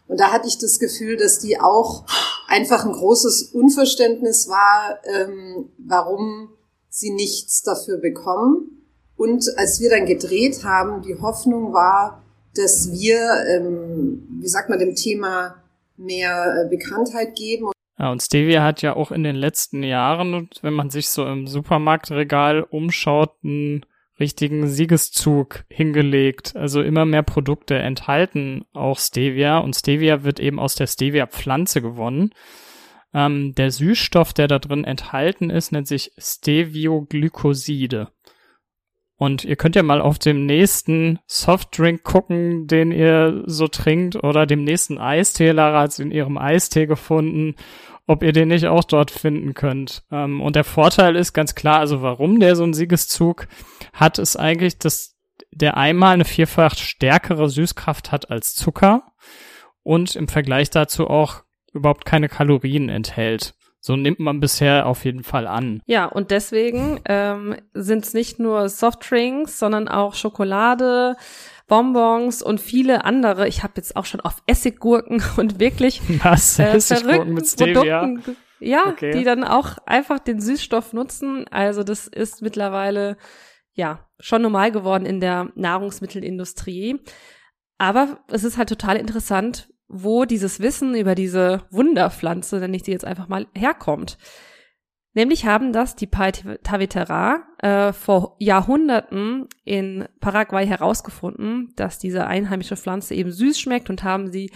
Und 0.08 0.18
da 0.18 0.32
hatte 0.32 0.49
ich 0.49 0.58
das 0.58 0.80
Gefühl, 0.80 1.16
dass 1.16 1.38
die 1.38 1.61
auch 1.61 2.06
einfach 2.49 2.85
ein 2.85 2.92
großes 2.92 3.50
Unverständnis 3.52 4.49
war, 4.49 4.99
ähm, 5.04 5.68
warum 5.78 6.49
sie 6.88 7.11
nichts 7.11 7.62
dafür 7.62 7.99
bekommen. 7.99 8.82
Und 9.16 9.44
als 9.56 9.80
wir 9.80 9.90
dann 9.90 10.06
gedreht 10.06 10.64
haben, 10.64 11.02
die 11.02 11.20
Hoffnung 11.20 11.73
war, 11.73 12.25
dass 12.54 12.90
wir, 12.90 13.20
ähm, 13.49 14.26
wie 14.40 14.49
sagt 14.49 14.70
man, 14.70 14.80
dem 14.80 14.96
Thema 14.96 15.62
mehr 15.96 16.64
äh, 16.64 16.68
Bekanntheit 16.68 17.37
geben 17.37 17.68
ja, 17.98 18.10
und 18.10 18.22
Stevia 18.22 18.62
hat 18.62 18.82
ja 18.82 18.94
auch 18.94 19.10
in 19.10 19.22
den 19.22 19.36
letzten 19.36 19.82
Jahren, 19.82 20.50
wenn 20.60 20.74
man 20.74 20.90
sich 20.90 21.08
so 21.08 21.26
im 21.26 21.46
Supermarktregal 21.46 22.62
umschaut, 22.62 23.32
einen 23.42 23.86
richtigen 24.20 24.66
Siegeszug 24.68 25.64
hingelegt. 25.68 26.56
Also 26.56 26.82
immer 26.82 27.04
mehr 27.04 27.22
Produkte 27.22 27.76
enthalten 27.76 28.64
auch 28.72 28.98
Stevia 28.98 29.58
und 29.58 29.74
Stevia 29.74 30.24
wird 30.24 30.40
eben 30.40 30.58
aus 30.58 30.74
der 30.74 30.86
Stevia-Pflanze 30.86 31.82
gewonnen. 31.82 32.30
Ähm, 33.14 33.54
der 33.54 33.70
Süßstoff, 33.70 34.32
der 34.34 34.48
da 34.48 34.58
drin 34.58 34.84
enthalten 34.84 35.48
ist, 35.48 35.72
nennt 35.72 35.88
sich 35.88 36.12
Stevioglycoside. 36.18 38.08
Und 39.18 39.44
ihr 39.44 39.56
könnt 39.56 39.76
ja 39.76 39.82
mal 39.82 40.02
auf 40.02 40.18
dem 40.18 40.44
nächsten 40.44 41.18
Softdrink 41.26 42.04
gucken, 42.04 42.66
den 42.66 42.92
ihr 42.92 43.44
so 43.46 43.66
trinkt, 43.66 44.16
oder 44.16 44.44
dem 44.44 44.64
nächsten 44.64 44.99
Eistee. 44.99 45.52
Lara 45.52 45.80
hat 45.82 45.99
in 45.99 46.11
ihrem 46.11 46.37
Eistee 46.37 46.87
gefunden, 46.87 47.54
ob 48.06 48.23
ihr 48.23 48.32
den 48.32 48.49
nicht 48.49 48.66
auch 48.66 48.85
dort 48.85 49.11
finden 49.11 49.54
könnt. 49.54 50.04
Ähm, 50.12 50.40
und 50.40 50.54
der 50.54 50.64
Vorteil 50.64 51.16
ist 51.16 51.32
ganz 51.32 51.54
klar, 51.54 51.80
also 51.80 52.02
warum 52.02 52.40
der 52.40 52.56
so 52.56 52.62
einen 52.62 52.75
Siegeszug 52.75 53.49
hat, 53.92 54.18
ist 54.18 54.37
eigentlich, 54.37 54.78
dass 54.78 55.16
der 55.50 55.76
einmal 55.76 56.14
eine 56.14 56.25
vierfach 56.25 56.76
stärkere 56.76 57.49
Süßkraft 57.49 58.12
hat 58.12 58.30
als 58.30 58.54
Zucker 58.54 59.12
und 59.82 60.14
im 60.14 60.28
Vergleich 60.28 60.70
dazu 60.70 61.08
auch 61.08 61.42
überhaupt 61.73 62.04
keine 62.04 62.28
Kalorien 62.28 62.88
enthält. 62.88 63.54
So 63.86 63.94
nimmt 63.94 64.18
man 64.18 64.40
bisher 64.40 64.86
auf 64.86 65.04
jeden 65.04 65.22
Fall 65.22 65.46
an. 65.46 65.80
Ja, 65.86 66.06
und 66.06 66.32
deswegen 66.32 66.98
ähm, 67.04 67.54
sind 67.72 68.04
es 68.04 68.14
nicht 68.14 68.40
nur 68.40 68.68
Softdrinks, 68.68 69.60
sondern 69.60 69.86
auch 69.86 70.16
Schokolade, 70.16 71.14
Bonbons 71.68 72.42
und 72.42 72.60
viele 72.60 73.04
andere. 73.04 73.46
Ich 73.46 73.62
habe 73.62 73.74
jetzt 73.76 73.94
auch 73.94 74.04
schon 74.04 74.20
auf 74.20 74.42
Essiggurken 74.48 75.22
und 75.36 75.60
wirklich 75.60 76.02
Was? 76.24 76.58
Äh, 76.58 76.74
Essiggurken 76.74 77.32
mit 77.32 77.46
Stevia? 77.46 78.00
Produkten, 78.00 78.36
ja, 78.58 78.88
okay. 78.88 79.12
die 79.12 79.22
dann 79.22 79.44
auch 79.44 79.78
einfach 79.86 80.18
den 80.18 80.40
Süßstoff 80.40 80.92
nutzen. 80.92 81.46
Also 81.52 81.84
das 81.84 82.08
ist 82.08 82.42
mittlerweile 82.42 83.16
ja 83.72 84.00
schon 84.18 84.42
normal 84.42 84.72
geworden 84.72 85.06
in 85.06 85.20
der 85.20 85.52
Nahrungsmittelindustrie. 85.54 86.98
Aber 87.78 88.18
es 88.32 88.42
ist 88.42 88.58
halt 88.58 88.68
total 88.68 88.96
interessant, 88.96 89.68
wo 89.88 90.24
dieses 90.24 90.60
Wissen 90.60 90.94
über 90.94 91.14
diese 91.14 91.62
Wunderpflanze, 91.70 92.58
nenne 92.58 92.76
ich 92.76 92.84
sie 92.84 92.92
jetzt 92.92 93.04
einfach 93.04 93.28
mal, 93.28 93.46
herkommt. 93.54 94.18
Nämlich 95.14 95.46
haben 95.46 95.72
das 95.72 95.96
die 95.96 96.08
Tavitera 96.08 97.44
äh, 97.58 97.94
vor 97.94 98.36
Jahrhunderten 98.38 99.48
in 99.64 100.06
Paraguay 100.20 100.66
herausgefunden, 100.66 101.72
dass 101.74 101.98
diese 101.98 102.26
einheimische 102.26 102.76
Pflanze 102.76 103.14
eben 103.14 103.32
süß 103.32 103.58
schmeckt 103.58 103.88
und 103.88 104.04
haben 104.04 104.30
sie 104.30 104.50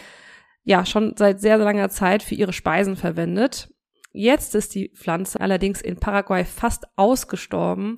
ja 0.63 0.85
schon 0.85 1.15
seit 1.17 1.41
sehr, 1.41 1.57
sehr 1.57 1.65
langer 1.65 1.89
Zeit 1.89 2.23
für 2.23 2.35
ihre 2.35 2.53
Speisen 2.53 2.97
verwendet. 2.97 3.73
Jetzt 4.13 4.55
ist 4.55 4.75
die 4.75 4.91
Pflanze 4.95 5.41
allerdings 5.41 5.81
in 5.81 5.97
Paraguay 5.97 6.45
fast 6.45 6.87
ausgestorben, 6.97 7.97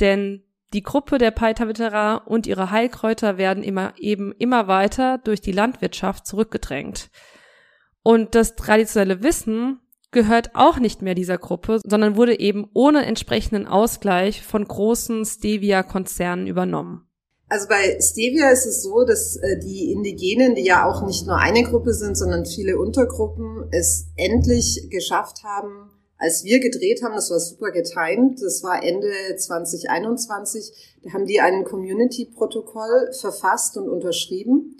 denn 0.00 0.42
die 0.72 0.82
Gruppe 0.82 1.18
der 1.18 1.30
Paitavitera 1.30 2.16
und 2.16 2.46
ihre 2.46 2.70
Heilkräuter 2.70 3.38
werden 3.38 3.62
immer 3.62 3.94
eben 3.98 4.32
immer 4.32 4.68
weiter 4.68 5.18
durch 5.18 5.40
die 5.40 5.52
Landwirtschaft 5.52 6.26
zurückgedrängt. 6.26 7.10
Und 8.02 8.34
das 8.34 8.56
traditionelle 8.56 9.22
Wissen 9.22 9.80
gehört 10.10 10.50
auch 10.54 10.78
nicht 10.78 11.02
mehr 11.02 11.14
dieser 11.14 11.38
Gruppe, 11.38 11.80
sondern 11.84 12.16
wurde 12.16 12.38
eben 12.38 12.68
ohne 12.74 13.04
entsprechenden 13.06 13.66
Ausgleich 13.66 14.42
von 14.42 14.64
großen 14.64 15.24
Stevia-Konzernen 15.24 16.46
übernommen. 16.46 17.08
Also 17.48 17.68
bei 17.68 17.98
Stevia 18.00 18.50
ist 18.50 18.64
es 18.64 18.82
so, 18.82 19.04
dass 19.04 19.36
äh, 19.36 19.58
die 19.58 19.92
Indigenen, 19.92 20.54
die 20.54 20.64
ja 20.64 20.88
auch 20.88 21.06
nicht 21.06 21.26
nur 21.26 21.36
eine 21.36 21.62
Gruppe 21.64 21.92
sind, 21.92 22.16
sondern 22.16 22.46
viele 22.46 22.78
Untergruppen, 22.78 23.68
es 23.72 24.06
endlich 24.16 24.88
geschafft 24.90 25.44
haben, 25.44 25.90
als 26.22 26.44
wir 26.44 26.60
gedreht 26.60 27.02
haben, 27.02 27.16
das 27.16 27.30
war 27.32 27.40
super 27.40 27.72
getimed, 27.72 28.40
das 28.40 28.62
war 28.62 28.80
Ende 28.80 29.10
2021, 29.36 31.00
da 31.02 31.12
haben 31.12 31.26
die 31.26 31.40
ein 31.40 31.64
Community-Protokoll 31.64 33.12
verfasst 33.12 33.76
und 33.76 33.88
unterschrieben, 33.88 34.76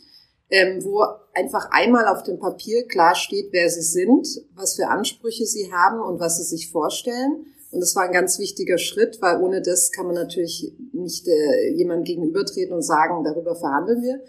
ähm, 0.50 0.84
wo 0.84 1.04
einfach 1.34 1.68
einmal 1.72 2.06
auf 2.06 2.22
dem 2.22 2.38
Papier 2.38 2.86
klar 2.86 3.16
steht, 3.16 3.48
wer 3.50 3.68
sie 3.68 3.82
sind, 3.82 4.28
was 4.54 4.76
für 4.76 4.86
Ansprüche 4.86 5.44
sie 5.44 5.72
haben 5.72 6.00
und 6.00 6.20
was 6.20 6.36
sie 6.36 6.44
sich 6.44 6.70
vorstellen. 6.70 7.46
Und 7.72 7.80
das 7.80 7.96
war 7.96 8.04
ein 8.04 8.12
ganz 8.12 8.38
wichtiger 8.38 8.78
Schritt, 8.78 9.20
weil 9.20 9.42
ohne 9.42 9.62
das 9.62 9.90
kann 9.90 10.06
man 10.06 10.14
natürlich 10.14 10.72
nicht 10.92 11.26
äh, 11.26 11.70
jemandem 11.70 12.04
gegenübertreten 12.04 12.72
und 12.72 12.82
sagen, 12.82 13.24
darüber 13.24 13.56
verhandeln 13.56 14.00
wir. 14.02 14.20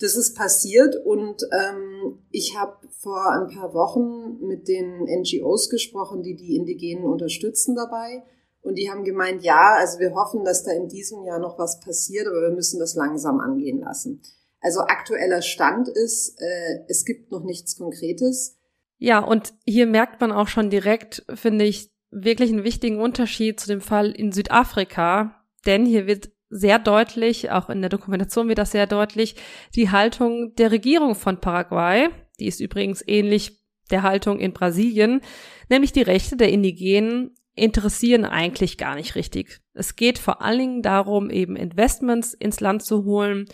Das 0.00 0.16
ist 0.16 0.34
passiert 0.34 0.96
und 1.04 1.42
ähm, 1.52 2.18
ich 2.30 2.56
habe 2.56 2.88
vor 3.00 3.30
ein 3.30 3.48
paar 3.54 3.74
Wochen 3.74 4.44
mit 4.46 4.66
den 4.66 5.04
NGOs 5.04 5.68
gesprochen, 5.68 6.22
die 6.22 6.36
die 6.36 6.56
Indigenen 6.56 7.04
unterstützen 7.04 7.76
dabei. 7.76 8.22
Und 8.62 8.76
die 8.76 8.90
haben 8.90 9.04
gemeint, 9.04 9.42
ja, 9.42 9.76
also 9.78 9.98
wir 9.98 10.14
hoffen, 10.14 10.44
dass 10.44 10.64
da 10.64 10.72
in 10.72 10.88
diesem 10.88 11.22
Jahr 11.24 11.38
noch 11.38 11.58
was 11.58 11.80
passiert, 11.80 12.26
aber 12.26 12.42
wir 12.42 12.50
müssen 12.50 12.78
das 12.78 12.94
langsam 12.94 13.40
angehen 13.40 13.80
lassen. 13.80 14.22
Also 14.60 14.80
aktueller 14.80 15.42
Stand 15.42 15.88
ist, 15.88 16.38
äh, 16.40 16.80
es 16.88 17.04
gibt 17.04 17.30
noch 17.30 17.44
nichts 17.44 17.76
Konkretes. 17.76 18.58
Ja, 18.98 19.20
und 19.20 19.54
hier 19.66 19.86
merkt 19.86 20.20
man 20.20 20.32
auch 20.32 20.48
schon 20.48 20.68
direkt, 20.68 21.24
finde 21.34 21.64
ich, 21.64 21.90
wirklich 22.10 22.50
einen 22.50 22.64
wichtigen 22.64 23.00
Unterschied 23.00 23.60
zu 23.60 23.68
dem 23.68 23.80
Fall 23.80 24.10
in 24.10 24.32
Südafrika. 24.32 25.42
Denn 25.64 25.86
hier 25.86 26.06
wird 26.06 26.30
sehr 26.50 26.78
deutlich, 26.78 27.50
auch 27.50 27.70
in 27.70 27.80
der 27.80 27.88
Dokumentation 27.88 28.48
wird 28.48 28.58
das 28.58 28.72
sehr 28.72 28.86
deutlich, 28.86 29.36
die 29.74 29.90
Haltung 29.90 30.54
der 30.56 30.72
Regierung 30.72 31.14
von 31.14 31.40
Paraguay, 31.40 32.08
die 32.38 32.46
ist 32.46 32.60
übrigens 32.60 33.02
ähnlich 33.06 33.60
der 33.90 34.02
Haltung 34.02 34.38
in 34.38 34.52
Brasilien, 34.52 35.20
nämlich 35.68 35.92
die 35.92 36.02
Rechte 36.02 36.36
der 36.36 36.50
Indigenen 36.50 37.34
interessieren 37.54 38.24
eigentlich 38.24 38.78
gar 38.78 38.94
nicht 38.94 39.14
richtig. 39.14 39.60
Es 39.74 39.96
geht 39.96 40.18
vor 40.18 40.42
allen 40.42 40.58
Dingen 40.58 40.82
darum, 40.82 41.30
eben 41.30 41.56
Investments 41.56 42.34
ins 42.34 42.60
Land 42.60 42.82
zu 42.82 43.04
holen 43.04 43.46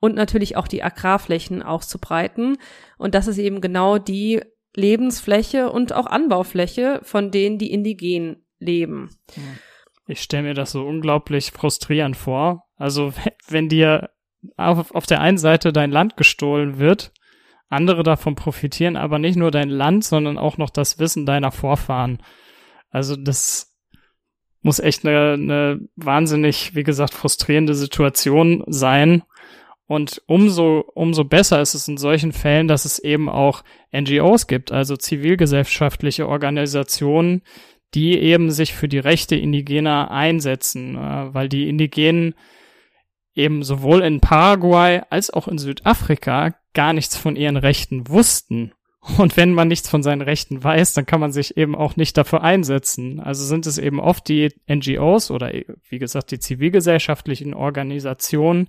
und 0.00 0.14
natürlich 0.14 0.56
auch 0.56 0.68
die 0.68 0.82
Agrarflächen 0.82 1.62
auszubreiten. 1.62 2.56
Und 2.96 3.14
das 3.14 3.26
ist 3.26 3.38
eben 3.38 3.60
genau 3.60 3.98
die 3.98 4.40
Lebensfläche 4.74 5.70
und 5.70 5.92
auch 5.92 6.06
Anbaufläche, 6.06 7.00
von 7.02 7.30
denen 7.30 7.58
die 7.58 7.72
Indigenen 7.72 8.44
leben. 8.58 9.10
Ja. 9.36 9.42
Ich 10.10 10.22
stelle 10.22 10.42
mir 10.42 10.54
das 10.54 10.72
so 10.72 10.84
unglaublich 10.84 11.52
frustrierend 11.52 12.16
vor. 12.16 12.64
Also 12.76 13.12
wenn 13.48 13.68
dir 13.68 14.10
auf, 14.56 14.92
auf 14.92 15.06
der 15.06 15.20
einen 15.20 15.38
Seite 15.38 15.72
dein 15.72 15.92
Land 15.92 16.16
gestohlen 16.16 16.78
wird, 16.78 17.12
andere 17.68 18.02
davon 18.02 18.34
profitieren, 18.34 18.96
aber 18.96 19.20
nicht 19.20 19.36
nur 19.36 19.52
dein 19.52 19.68
Land, 19.68 20.04
sondern 20.04 20.36
auch 20.36 20.58
noch 20.58 20.70
das 20.70 20.98
Wissen 20.98 21.26
deiner 21.26 21.52
Vorfahren. 21.52 22.18
Also 22.90 23.14
das 23.14 23.76
muss 24.62 24.80
echt 24.80 25.06
eine, 25.06 25.34
eine 25.34 25.80
wahnsinnig, 25.94 26.74
wie 26.74 26.82
gesagt, 26.82 27.14
frustrierende 27.14 27.74
Situation 27.74 28.64
sein. 28.66 29.22
Und 29.86 30.22
umso, 30.26 30.84
umso 30.94 31.24
besser 31.24 31.60
ist 31.60 31.74
es 31.74 31.86
in 31.86 31.96
solchen 31.96 32.32
Fällen, 32.32 32.66
dass 32.66 32.84
es 32.84 32.98
eben 32.98 33.28
auch 33.28 33.62
NGOs 33.92 34.48
gibt, 34.48 34.72
also 34.72 34.96
zivilgesellschaftliche 34.96 36.28
Organisationen, 36.28 37.42
die 37.94 38.18
eben 38.18 38.50
sich 38.50 38.74
für 38.74 38.88
die 38.88 38.98
Rechte 38.98 39.36
Indigener 39.36 40.10
einsetzen, 40.10 40.96
äh, 40.96 41.34
weil 41.34 41.48
die 41.48 41.68
Indigenen 41.68 42.34
eben 43.34 43.62
sowohl 43.62 44.02
in 44.02 44.20
Paraguay 44.20 45.02
als 45.10 45.30
auch 45.30 45.48
in 45.48 45.58
Südafrika 45.58 46.54
gar 46.74 46.92
nichts 46.92 47.16
von 47.16 47.36
ihren 47.36 47.56
Rechten 47.56 48.08
wussten. 48.08 48.72
Und 49.16 49.36
wenn 49.36 49.54
man 49.54 49.68
nichts 49.68 49.88
von 49.88 50.02
seinen 50.02 50.20
Rechten 50.20 50.62
weiß, 50.62 50.92
dann 50.92 51.06
kann 51.06 51.20
man 51.20 51.32
sich 51.32 51.56
eben 51.56 51.74
auch 51.74 51.96
nicht 51.96 52.18
dafür 52.18 52.42
einsetzen. 52.42 53.18
Also 53.18 53.44
sind 53.46 53.66
es 53.66 53.78
eben 53.78 53.98
oft 53.98 54.28
die 54.28 54.50
NGOs 54.68 55.30
oder 55.30 55.52
wie 55.88 55.98
gesagt 55.98 56.30
die 56.32 56.38
zivilgesellschaftlichen 56.38 57.54
Organisationen, 57.54 58.68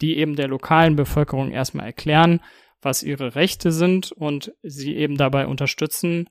die 0.00 0.16
eben 0.18 0.36
der 0.36 0.48
lokalen 0.48 0.94
Bevölkerung 0.94 1.50
erstmal 1.50 1.86
erklären, 1.86 2.40
was 2.82 3.02
ihre 3.02 3.34
Rechte 3.34 3.72
sind 3.72 4.12
und 4.12 4.52
sie 4.62 4.94
eben 4.94 5.16
dabei 5.16 5.46
unterstützen, 5.46 6.28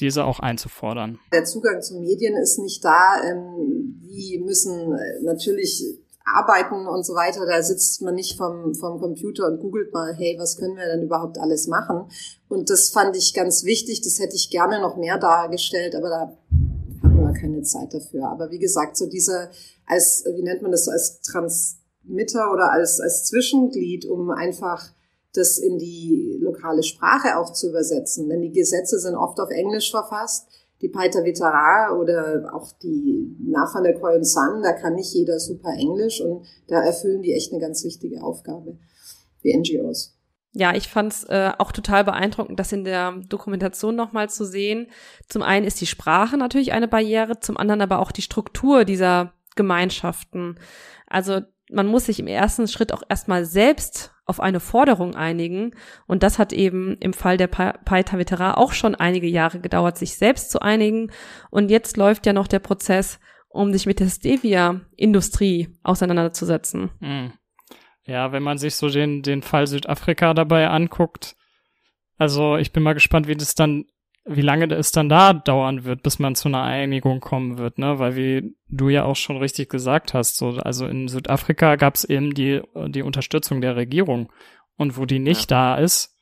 diese 0.00 0.24
auch 0.24 0.40
einzufordern. 0.40 1.18
Der 1.32 1.44
Zugang 1.44 1.80
zu 1.82 2.00
Medien 2.00 2.36
ist 2.36 2.58
nicht 2.58 2.84
da. 2.84 3.22
Ähm, 3.24 4.00
die 4.02 4.42
müssen 4.44 4.92
äh, 4.92 5.22
natürlich 5.22 5.84
arbeiten 6.24 6.86
und 6.86 7.04
so 7.04 7.14
weiter. 7.14 7.46
Da 7.46 7.62
sitzt 7.62 8.02
man 8.02 8.14
nicht 8.14 8.36
vom, 8.36 8.74
vom 8.74 8.98
Computer 8.98 9.46
und 9.46 9.60
googelt 9.60 9.92
mal, 9.92 10.14
hey, 10.14 10.36
was 10.38 10.56
können 10.56 10.76
wir 10.76 10.86
denn 10.86 11.02
überhaupt 11.02 11.38
alles 11.38 11.66
machen? 11.66 12.10
Und 12.48 12.70
das 12.70 12.88
fand 12.88 13.16
ich 13.16 13.34
ganz 13.34 13.64
wichtig. 13.64 14.00
Das 14.02 14.18
hätte 14.18 14.34
ich 14.34 14.50
gerne 14.50 14.80
noch 14.80 14.96
mehr 14.96 15.18
dargestellt, 15.18 15.94
aber 15.94 16.08
da 16.08 16.20
hatten 17.02 17.22
wir 17.22 17.32
keine 17.32 17.62
Zeit 17.62 17.92
dafür. 17.92 18.28
Aber 18.28 18.50
wie 18.50 18.58
gesagt, 18.58 18.96
so 18.96 19.06
dieser 19.06 19.50
als, 19.86 20.24
wie 20.34 20.42
nennt 20.42 20.62
man 20.62 20.70
das 20.72 20.88
als 20.88 21.20
Transmitter 21.20 22.52
oder 22.52 22.72
als, 22.72 23.00
als 23.00 23.24
Zwischenglied, 23.26 24.06
um 24.06 24.30
einfach 24.30 24.90
das 25.34 25.58
in 25.58 25.78
die 25.78 26.38
lokale 26.40 26.82
Sprache 26.82 27.36
auch 27.36 27.52
zu 27.52 27.68
übersetzen. 27.68 28.28
Denn 28.28 28.40
die 28.40 28.52
Gesetze 28.52 28.98
sind 28.98 29.16
oft 29.16 29.40
auf 29.40 29.50
Englisch 29.50 29.90
verfasst. 29.90 30.46
Die 30.80 30.88
Paita 30.88 31.24
Vitara 31.24 31.96
oder 31.96 32.50
auch 32.52 32.72
die 32.82 33.36
Nachfahren 33.40 33.84
der 33.84 33.98
Koyon 33.98 34.24
San, 34.24 34.62
da 34.62 34.72
kann 34.72 34.94
nicht 34.94 35.14
jeder 35.14 35.38
super 35.38 35.72
Englisch 35.72 36.20
und 36.20 36.46
da 36.68 36.82
erfüllen 36.82 37.22
die 37.22 37.32
echt 37.32 37.52
eine 37.52 37.60
ganz 37.60 37.84
wichtige 37.84 38.22
Aufgabe, 38.22 38.76
wie 39.40 39.56
NGOs. 39.56 40.14
Ja, 40.52 40.74
ich 40.74 40.88
fand 40.88 41.12
es 41.12 41.24
äh, 41.24 41.52
auch 41.58 41.72
total 41.72 42.04
beeindruckend, 42.04 42.60
das 42.60 42.70
in 42.70 42.84
der 42.84 43.12
Dokumentation 43.28 43.96
nochmal 43.96 44.28
zu 44.28 44.44
sehen. 44.44 44.88
Zum 45.28 45.42
einen 45.42 45.66
ist 45.66 45.80
die 45.80 45.86
Sprache 45.86 46.36
natürlich 46.36 46.72
eine 46.72 46.86
Barriere, 46.86 47.40
zum 47.40 47.56
anderen 47.56 47.80
aber 47.80 47.98
auch 47.98 48.12
die 48.12 48.22
Struktur 48.22 48.84
dieser 48.84 49.32
Gemeinschaften. 49.56 50.60
Also 51.08 51.40
man 51.70 51.86
muss 51.86 52.06
sich 52.06 52.20
im 52.20 52.26
ersten 52.26 52.68
Schritt 52.68 52.92
auch 52.92 53.02
erstmal 53.08 53.44
selbst 53.46 54.13
auf 54.26 54.40
eine 54.40 54.60
Forderung 54.60 55.14
einigen. 55.14 55.72
Und 56.06 56.22
das 56.22 56.38
hat 56.38 56.52
eben 56.52 56.96
im 56.98 57.12
Fall 57.12 57.36
der 57.36 57.48
Paita 57.48 58.18
Vetera 58.18 58.54
auch 58.54 58.72
schon 58.72 58.94
einige 58.94 59.26
Jahre 59.26 59.60
gedauert, 59.60 59.98
sich 59.98 60.16
selbst 60.16 60.50
zu 60.50 60.60
einigen. 60.60 61.10
Und 61.50 61.70
jetzt 61.70 61.96
läuft 61.96 62.26
ja 62.26 62.32
noch 62.32 62.48
der 62.48 62.60
Prozess, 62.60 63.20
um 63.48 63.72
sich 63.72 63.86
mit 63.86 64.00
der 64.00 64.08
Stevia-Industrie 64.08 65.76
auseinanderzusetzen. 65.82 66.90
Hm. 67.00 67.32
Ja, 68.06 68.32
wenn 68.32 68.42
man 68.42 68.58
sich 68.58 68.74
so 68.74 68.88
den, 68.88 69.22
den 69.22 69.42
Fall 69.42 69.66
Südafrika 69.66 70.34
dabei 70.34 70.68
anguckt, 70.68 71.36
also 72.16 72.56
ich 72.56 72.72
bin 72.72 72.82
mal 72.82 72.92
gespannt, 72.92 73.26
wie 73.26 73.36
das 73.36 73.54
dann 73.54 73.84
wie 74.26 74.40
lange 74.40 74.72
es 74.74 74.90
dann 74.90 75.08
da 75.08 75.34
dauern 75.34 75.84
wird, 75.84 76.02
bis 76.02 76.18
man 76.18 76.34
zu 76.34 76.48
einer 76.48 76.62
Einigung 76.62 77.20
kommen 77.20 77.58
wird, 77.58 77.78
ne? 77.78 77.98
Weil 77.98 78.16
wie 78.16 78.56
du 78.68 78.88
ja 78.88 79.04
auch 79.04 79.16
schon 79.16 79.36
richtig 79.36 79.68
gesagt 79.68 80.14
hast, 80.14 80.36
so 80.36 80.50
also 80.50 80.86
in 80.86 81.08
Südafrika 81.08 81.76
gab 81.76 81.94
es 81.94 82.04
eben 82.04 82.32
die 82.32 82.62
die 82.88 83.02
Unterstützung 83.02 83.60
der 83.60 83.76
Regierung 83.76 84.32
und 84.76 84.96
wo 84.96 85.04
die 85.04 85.18
nicht 85.18 85.50
ja. 85.50 85.76
da 85.76 85.82
ist, 85.82 86.16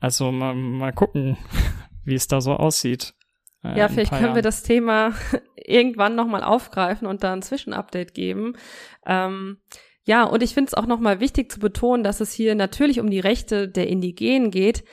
also 0.00 0.32
mal, 0.32 0.54
mal 0.54 0.92
gucken, 0.92 1.38
wie 2.04 2.14
es 2.14 2.28
da 2.28 2.40
so 2.40 2.54
aussieht. 2.54 3.14
Äh, 3.62 3.78
ja, 3.78 3.88
vielleicht 3.88 4.12
können 4.12 4.34
wir 4.34 4.42
das 4.42 4.62
Thema 4.62 5.12
irgendwann 5.56 6.14
nochmal 6.14 6.44
aufgreifen 6.44 7.06
und 7.06 7.22
da 7.22 7.32
ein 7.32 7.42
Zwischenupdate 7.42 8.12
geben. 8.12 8.56
Ähm, 9.06 9.58
ja, 10.04 10.24
und 10.24 10.42
ich 10.42 10.52
finde 10.52 10.68
es 10.68 10.74
auch 10.74 10.86
nochmal 10.86 11.20
wichtig 11.20 11.50
zu 11.50 11.58
betonen, 11.58 12.04
dass 12.04 12.20
es 12.20 12.32
hier 12.32 12.54
natürlich 12.54 13.00
um 13.00 13.08
die 13.08 13.20
Rechte 13.20 13.68
der 13.68 13.88
Indigenen 13.88 14.50
geht, 14.50 14.84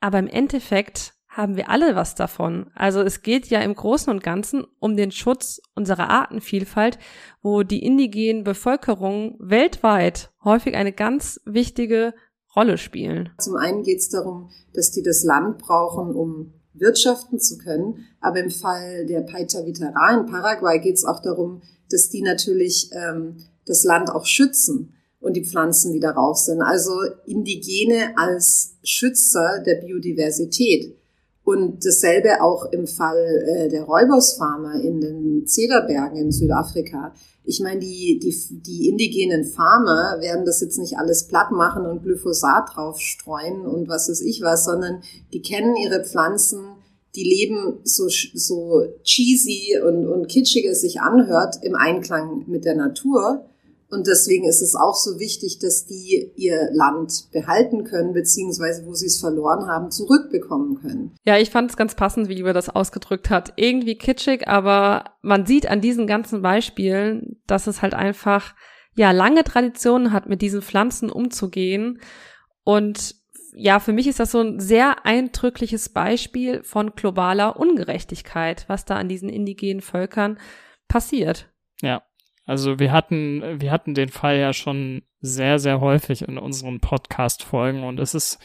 aber 0.00 0.18
im 0.18 0.28
Endeffekt 0.28 1.15
haben 1.36 1.56
wir 1.56 1.68
alle 1.68 1.94
was 1.94 2.14
davon. 2.14 2.70
Also 2.74 3.02
es 3.02 3.20
geht 3.20 3.46
ja 3.48 3.60
im 3.60 3.74
Großen 3.74 4.10
und 4.10 4.22
Ganzen 4.22 4.64
um 4.78 4.96
den 4.96 5.10
Schutz 5.10 5.60
unserer 5.74 6.08
Artenvielfalt, 6.08 6.98
wo 7.42 7.62
die 7.62 7.84
indigenen 7.84 8.42
Bevölkerungen 8.42 9.36
weltweit 9.38 10.30
häufig 10.42 10.74
eine 10.74 10.92
ganz 10.92 11.40
wichtige 11.44 12.14
Rolle 12.54 12.78
spielen. 12.78 13.28
Zum 13.38 13.56
einen 13.56 13.82
geht 13.82 13.98
es 13.98 14.08
darum, 14.08 14.48
dass 14.72 14.90
die 14.90 15.02
das 15.02 15.24
Land 15.24 15.58
brauchen, 15.58 16.14
um 16.14 16.54
wirtschaften 16.72 17.38
zu 17.38 17.58
können. 17.58 18.06
Aber 18.20 18.40
im 18.40 18.50
Fall 18.50 19.04
der 19.04 19.20
Paita 19.20 19.64
Vitara 19.66 20.18
in 20.18 20.26
Paraguay 20.26 20.78
geht 20.78 20.94
es 20.94 21.04
auch 21.04 21.20
darum, 21.20 21.60
dass 21.90 22.08
die 22.08 22.22
natürlich 22.22 22.90
ähm, 22.92 23.36
das 23.66 23.84
Land 23.84 24.10
auch 24.10 24.24
schützen 24.24 24.94
und 25.20 25.34
die 25.34 25.44
Pflanzen, 25.44 25.92
die 25.92 26.00
darauf 26.00 26.38
sind. 26.38 26.62
Also 26.62 26.92
Indigene 27.26 28.16
als 28.16 28.76
Schützer 28.82 29.62
der 29.66 29.76
Biodiversität. 29.76 30.96
Und 31.46 31.86
dasselbe 31.86 32.42
auch 32.42 32.64
im 32.72 32.88
Fall 32.88 33.24
äh, 33.46 33.68
der 33.68 33.84
Räubersfarmer 33.84 34.80
in 34.82 35.00
den 35.00 35.46
Zederbergen 35.46 36.18
in 36.18 36.32
Südafrika. 36.32 37.14
Ich 37.44 37.60
meine, 37.60 37.78
die, 37.78 38.18
die, 38.18 38.34
die 38.50 38.88
indigenen 38.88 39.44
Farmer 39.44 40.16
werden 40.20 40.44
das 40.44 40.60
jetzt 40.60 40.76
nicht 40.76 40.98
alles 40.98 41.28
platt 41.28 41.52
machen 41.52 41.86
und 41.86 42.02
Glyphosat 42.02 42.74
draufstreuen 42.74 43.60
und 43.60 43.88
was 43.88 44.08
weiß 44.08 44.22
ich 44.22 44.42
was, 44.42 44.64
sondern 44.64 45.02
die 45.32 45.40
kennen 45.40 45.76
ihre 45.76 46.02
Pflanzen, 46.02 46.64
die 47.14 47.22
leben 47.22 47.78
so, 47.84 48.08
so 48.08 48.82
cheesy 49.04 49.78
und, 49.86 50.04
und 50.04 50.26
kitschig 50.26 50.64
es 50.64 50.80
sich 50.80 51.00
anhört 51.00 51.62
im 51.62 51.76
Einklang 51.76 52.42
mit 52.48 52.64
der 52.64 52.74
Natur. 52.74 53.44
Und 53.96 54.06
deswegen 54.06 54.46
ist 54.46 54.60
es 54.60 54.74
auch 54.74 54.94
so 54.94 55.18
wichtig, 55.18 55.58
dass 55.58 55.86
die 55.86 56.30
ihr 56.36 56.68
Land 56.72 57.30
behalten 57.32 57.84
können, 57.84 58.12
beziehungsweise 58.12 58.84
wo 58.84 58.92
sie 58.92 59.06
es 59.06 59.20
verloren 59.20 59.66
haben, 59.68 59.90
zurückbekommen 59.90 60.78
können. 60.82 61.14
Ja, 61.24 61.38
ich 61.38 61.48
fand 61.48 61.70
es 61.70 61.78
ganz 61.78 61.94
passend, 61.94 62.28
wie 62.28 62.42
Uwe 62.42 62.52
das 62.52 62.68
ausgedrückt 62.68 63.30
hat. 63.30 63.54
Irgendwie 63.56 63.96
kitschig, 63.96 64.48
aber 64.48 65.04
man 65.22 65.46
sieht 65.46 65.66
an 65.66 65.80
diesen 65.80 66.06
ganzen 66.06 66.42
Beispielen, 66.42 67.40
dass 67.46 67.66
es 67.66 67.80
halt 67.80 67.94
einfach, 67.94 68.54
ja, 68.96 69.12
lange 69.12 69.44
Traditionen 69.44 70.12
hat, 70.12 70.28
mit 70.28 70.42
diesen 70.42 70.60
Pflanzen 70.60 71.08
umzugehen. 71.08 71.98
Und 72.62 73.14
ja, 73.54 73.80
für 73.80 73.94
mich 73.94 74.08
ist 74.08 74.20
das 74.20 74.30
so 74.30 74.40
ein 74.40 74.60
sehr 74.60 75.06
eindrückliches 75.06 75.88
Beispiel 75.88 76.62
von 76.64 76.90
globaler 76.94 77.58
Ungerechtigkeit, 77.58 78.66
was 78.68 78.84
da 78.84 78.96
an 78.96 79.08
diesen 79.08 79.30
indigenen 79.30 79.80
Völkern 79.80 80.38
passiert. 80.86 81.48
Ja, 81.80 82.02
also 82.46 82.78
wir 82.78 82.92
hatten, 82.92 83.60
wir 83.60 83.70
hatten 83.70 83.94
den 83.94 84.08
Fall 84.08 84.38
ja 84.38 84.52
schon 84.52 85.02
sehr, 85.20 85.58
sehr 85.58 85.80
häufig 85.80 86.22
in 86.22 86.38
unseren 86.38 86.80
Podcast-Folgen 86.80 87.82
und 87.82 87.98
es 87.98 88.14
ist 88.14 88.38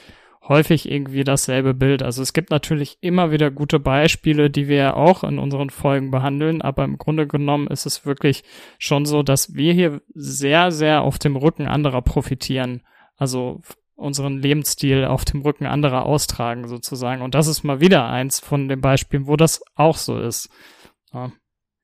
häufig 0.48 0.89
irgendwie 0.89 1.24
dasselbe 1.24 1.75
Bild. 1.75 2.01
Also 2.01 2.24
es 2.24 2.34
gibt 2.34 2.50
natürlich 2.50 2.98
immer 3.01 3.29
wieder 3.29 3.51
gute 3.51 3.79
Beispiele, 3.79 4.50
die 4.50 4.67
wir 4.67 4.98
auch 4.98 5.24
in 5.24 5.38
unseren 5.38 5.70
Folgen 5.70 6.10
behandeln, 6.10 6.63
aber 6.63 6.84
im 6.84 6.98
Grunde 6.98 7.27
genommen 7.27 7.67
ist 7.67 7.86
es 7.86 8.05
wirklich 8.05 8.43
schon 8.79 9.05
so, 9.05 9.22
dass 9.22 9.53
wir 9.53 9.74
hier 9.74 10.01
sehr, 10.15 10.72
sehr 10.72 11.03
auf 11.03 11.20
dem 11.20 11.36
Rücken 11.36 11.67
anderer 11.67 12.01
profitieren. 12.01 12.81
Also 13.17 13.62
unseren 13.93 14.39
Lebensstil 14.39 15.05
auf 15.05 15.25
dem 15.25 15.41
Rücken 15.41 15.67
anderer 15.67 16.08
austragen 16.08 16.67
sozusagen. 16.67 17.22
Und 17.22 17.36
das 17.36 17.46
ist 17.46 17.63
mal 17.63 17.79
wieder 17.79 18.08
eins 18.10 18.39
von 18.39 18.67
den 18.67 18.81
Beispielen, 18.81 19.27
wo 19.27 19.36
das 19.36 19.62
auch 19.75 19.96
so 19.96 20.20
ist. 20.20 20.50
Ja. 21.13 21.31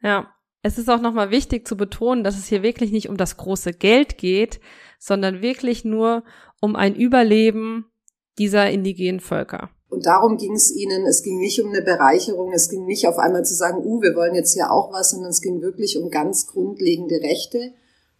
ja. 0.01 0.33
Es 0.63 0.77
ist 0.77 0.89
auch 0.89 1.01
nochmal 1.01 1.31
wichtig 1.31 1.67
zu 1.67 1.77
betonen, 1.77 2.23
dass 2.23 2.37
es 2.37 2.47
hier 2.47 2.63
wirklich 2.63 2.91
nicht 2.91 3.09
um 3.09 3.17
das 3.17 3.37
große 3.37 3.73
Geld 3.73 4.17
geht, 4.17 4.59
sondern 4.99 5.41
wirklich 5.41 5.85
nur 5.85 6.23
um 6.59 6.75
ein 6.75 6.95
Überleben 6.95 7.85
dieser 8.37 8.69
indigenen 8.69 9.19
Völker. 9.19 9.69
Und 9.89 10.05
darum 10.05 10.37
ging 10.37 10.53
es 10.53 10.75
ihnen. 10.75 11.05
Es 11.05 11.23
ging 11.23 11.39
nicht 11.39 11.61
um 11.61 11.69
eine 11.69 11.81
Bereicherung. 11.81 12.51
Es 12.51 12.69
ging 12.69 12.85
nicht 12.85 13.07
auf 13.07 13.17
einmal 13.17 13.45
zu 13.45 13.55
sagen, 13.55 13.77
uh, 13.85 14.01
wir 14.01 14.15
wollen 14.15 14.35
jetzt 14.35 14.53
hier 14.53 14.71
auch 14.71 14.91
was, 14.91 15.11
sondern 15.11 15.29
es 15.29 15.41
ging 15.41 15.61
wirklich 15.61 15.97
um 15.97 16.09
ganz 16.09 16.47
grundlegende 16.47 17.21
Rechte. 17.21 17.73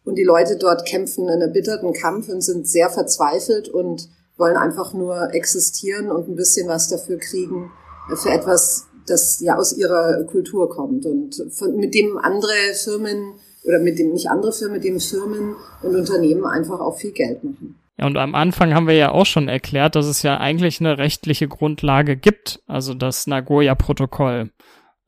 Und 0.06 0.16
die 0.16 0.24
Leute 0.24 0.58
dort 0.58 0.86
kämpfen 0.86 1.28
einen 1.28 1.42
erbitterten 1.42 1.92
Kampf 1.92 2.30
und 2.30 2.42
sind 2.42 2.68
sehr 2.68 2.90
verzweifelt 2.90 3.68
und 3.68 4.10
wollen 4.38 4.56
einfach 4.56 4.94
nur 4.94 5.34
existieren 5.34 6.10
und 6.12 6.30
ein 6.30 6.36
bisschen 6.36 6.70
was 6.70 6.88
dafür 6.88 7.18
kriegen, 7.18 7.72
für 8.16 8.30
etwas, 8.30 8.87
das 9.08 9.40
ja 9.40 9.56
aus 9.56 9.76
ihrer 9.78 10.24
Kultur 10.26 10.70
kommt 10.70 11.06
und 11.06 11.36
von, 11.52 11.76
mit 11.78 11.96
dem 11.96 12.18
andere 12.18 12.74
Firmen 12.74 13.34
oder 13.64 13.80
mit 13.80 14.00
dem 14.00 14.14
nicht 14.14 14.30
andere 14.30 14.52
Firmen, 14.52 14.76
mit 14.76 14.84
dem 14.84 15.00
Firmen 15.00 15.56
und 15.82 15.96
Unternehmen 15.96 16.46
einfach 16.46 16.80
auch 16.80 16.98
viel 16.98 17.12
Geld 17.12 17.44
machen. 17.44 17.80
Ja, 17.98 18.06
und 18.06 18.18
am 18.18 18.36
Anfang 18.36 18.74
haben 18.74 18.88
wir 18.88 18.96
ja 18.96 19.12
auch 19.12 19.26
schon 19.26 19.50
erklärt, 19.50 19.96
dass 19.96 20.06
es 20.06 20.22
ja 20.22 20.38
eigentlich 20.38 20.80
eine 20.80 20.98
rechtliche 20.98 21.48
Grundlage 21.48 22.16
gibt, 22.16 22.62
also 22.68 22.94
das 22.94 23.26
Nagoya-Protokoll. 23.26 24.52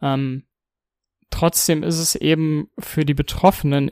Ähm, 0.01 0.43
trotzdem 1.29 1.83
ist 1.83 1.99
es 1.99 2.15
eben 2.15 2.69
für 2.79 3.05
die 3.05 3.13
Betroffenen 3.13 3.91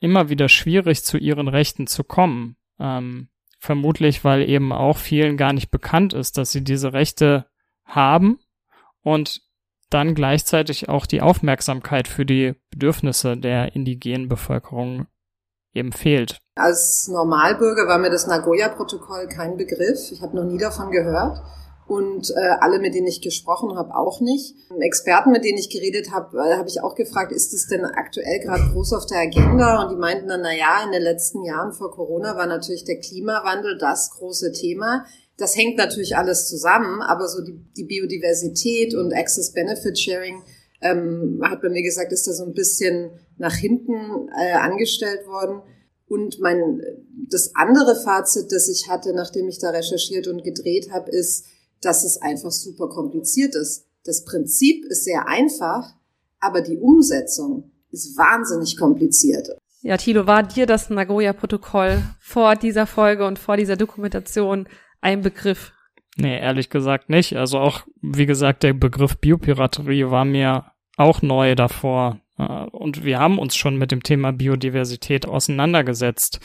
immer 0.00 0.30
wieder 0.30 0.48
schwierig, 0.48 1.04
zu 1.04 1.18
ihren 1.18 1.48
Rechten 1.48 1.86
zu 1.86 2.02
kommen. 2.02 2.56
Ähm, 2.78 3.28
vermutlich, 3.58 4.24
weil 4.24 4.48
eben 4.48 4.72
auch 4.72 4.96
vielen 4.96 5.36
gar 5.36 5.52
nicht 5.52 5.70
bekannt 5.70 6.14
ist, 6.14 6.38
dass 6.38 6.50
sie 6.50 6.64
diese 6.64 6.94
Rechte 6.94 7.46
haben 7.84 8.38
und 9.02 9.42
dann 9.90 10.14
gleichzeitig 10.14 10.88
auch 10.88 11.06
die 11.06 11.20
Aufmerksamkeit 11.20 12.06
für 12.08 12.24
die 12.24 12.54
Bedürfnisse 12.70 13.36
der 13.36 13.74
indigenen 13.74 14.28
Bevölkerung 14.28 15.06
eben 15.74 15.92
fehlt. 15.92 16.38
Als 16.56 17.08
Normalbürger 17.08 17.86
war 17.86 17.98
mir 17.98 18.10
das 18.10 18.26
Nagoya-Protokoll 18.26 19.28
kein 19.28 19.56
Begriff. 19.56 20.10
Ich 20.12 20.22
habe 20.22 20.36
noch 20.36 20.44
nie 20.44 20.58
davon 20.58 20.90
gehört. 20.90 21.40
Und 21.86 22.30
äh, 22.30 22.50
alle, 22.60 22.78
mit 22.78 22.94
denen 22.94 23.08
ich 23.08 23.20
gesprochen 23.20 23.76
habe, 23.76 23.96
auch 23.96 24.20
nicht. 24.20 24.54
Experten, 24.78 25.32
mit 25.32 25.44
denen 25.44 25.58
ich 25.58 25.70
geredet 25.70 26.12
habe, 26.12 26.38
äh, 26.38 26.56
habe 26.56 26.68
ich 26.68 26.80
auch 26.80 26.94
gefragt, 26.94 27.32
ist 27.32 27.52
es 27.52 27.66
denn 27.66 27.84
aktuell 27.84 28.38
gerade 28.38 28.70
groß 28.72 28.92
auf 28.92 29.06
der 29.06 29.18
Agenda? 29.18 29.82
Und 29.82 29.90
die 29.90 29.96
meinten 29.96 30.28
dann, 30.28 30.42
na 30.42 30.54
ja, 30.54 30.84
in 30.84 30.92
den 30.92 31.02
letzten 31.02 31.42
Jahren 31.42 31.72
vor 31.72 31.90
Corona 31.90 32.36
war 32.36 32.46
natürlich 32.46 32.84
der 32.84 33.00
Klimawandel 33.00 33.76
das 33.76 34.10
große 34.10 34.52
Thema 34.52 35.04
das 35.40 35.56
hängt 35.56 35.78
natürlich 35.78 36.16
alles 36.16 36.48
zusammen, 36.48 37.00
aber 37.00 37.26
so 37.26 37.42
die, 37.42 37.58
die 37.76 37.84
Biodiversität 37.84 38.94
und 38.94 39.14
Access 39.14 39.52
Benefit 39.52 39.98
Sharing 39.98 40.42
ähm, 40.82 41.40
hat 41.42 41.62
bei 41.62 41.70
mir 41.70 41.82
gesagt, 41.82 42.12
ist 42.12 42.26
da 42.26 42.32
so 42.32 42.44
ein 42.44 42.52
bisschen 42.52 43.10
nach 43.38 43.54
hinten 43.54 44.28
äh, 44.38 44.52
angestellt 44.52 45.26
worden. 45.26 45.62
Und 46.06 46.40
mein 46.40 46.82
das 47.28 47.54
andere 47.54 47.96
Fazit, 47.96 48.52
das 48.52 48.68
ich 48.68 48.88
hatte, 48.88 49.14
nachdem 49.14 49.48
ich 49.48 49.58
da 49.58 49.70
recherchiert 49.70 50.26
und 50.26 50.42
gedreht 50.42 50.90
habe, 50.90 51.10
ist, 51.10 51.46
dass 51.80 52.04
es 52.04 52.20
einfach 52.20 52.50
super 52.50 52.88
kompliziert 52.88 53.54
ist. 53.54 53.86
Das 54.04 54.24
Prinzip 54.24 54.84
ist 54.86 55.04
sehr 55.04 55.26
einfach, 55.28 55.94
aber 56.40 56.60
die 56.60 56.78
Umsetzung 56.78 57.70
ist 57.92 58.16
wahnsinnig 58.16 58.76
kompliziert. 58.76 59.50
Ja, 59.82 59.96
Thilo, 59.96 60.26
war 60.26 60.42
dir 60.42 60.66
das 60.66 60.90
Nagoya-Protokoll 60.90 62.02
vor 62.20 62.56
dieser 62.56 62.86
Folge 62.86 63.26
und 63.26 63.38
vor 63.38 63.56
dieser 63.56 63.76
Dokumentation 63.76 64.68
ein 65.00 65.22
Begriff? 65.22 65.72
Nee, 66.16 66.38
ehrlich 66.38 66.70
gesagt 66.70 67.08
nicht. 67.08 67.36
Also 67.36 67.58
auch, 67.58 67.86
wie 68.02 68.26
gesagt, 68.26 68.62
der 68.62 68.72
Begriff 68.72 69.18
Biopiraterie 69.18 70.10
war 70.10 70.24
mir 70.24 70.72
auch 70.96 71.22
neu 71.22 71.54
davor. 71.54 72.20
Äh, 72.38 72.42
und 72.42 73.04
wir 73.04 73.18
haben 73.18 73.38
uns 73.38 73.56
schon 73.56 73.76
mit 73.76 73.92
dem 73.92 74.02
Thema 74.02 74.32
Biodiversität 74.32 75.26
auseinandergesetzt. 75.26 76.40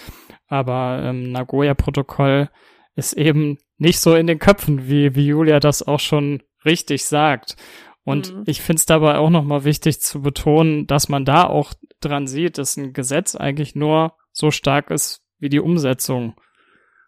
Aber 0.47 1.01
ähm, 1.03 1.31
Nagoya-Protokoll 1.31 2.49
ist 2.95 3.13
eben 3.13 3.57
nicht 3.77 3.99
so 3.99 4.15
in 4.15 4.27
den 4.27 4.39
Köpfen, 4.39 4.87
wie, 4.87 5.15
wie 5.15 5.27
Julia 5.27 5.59
das 5.59 5.85
auch 5.85 5.99
schon 5.99 6.43
richtig 6.63 7.05
sagt. 7.05 7.55
Und 8.03 8.33
mhm. 8.33 8.43
ich 8.45 8.61
finde 8.61 8.79
es 8.79 8.85
dabei 8.85 9.17
auch 9.17 9.29
nochmal 9.29 9.65
wichtig 9.65 9.99
zu 9.99 10.21
betonen, 10.21 10.87
dass 10.87 11.09
man 11.09 11.25
da 11.25 11.45
auch 11.45 11.73
dran 11.99 12.27
sieht, 12.27 12.57
dass 12.57 12.77
ein 12.77 12.93
Gesetz 12.93 13.35
eigentlich 13.35 13.75
nur 13.75 14.13
so 14.31 14.51
stark 14.51 14.91
ist 14.91 15.21
wie 15.39 15.49
die 15.49 15.59
Umsetzung. 15.59 16.35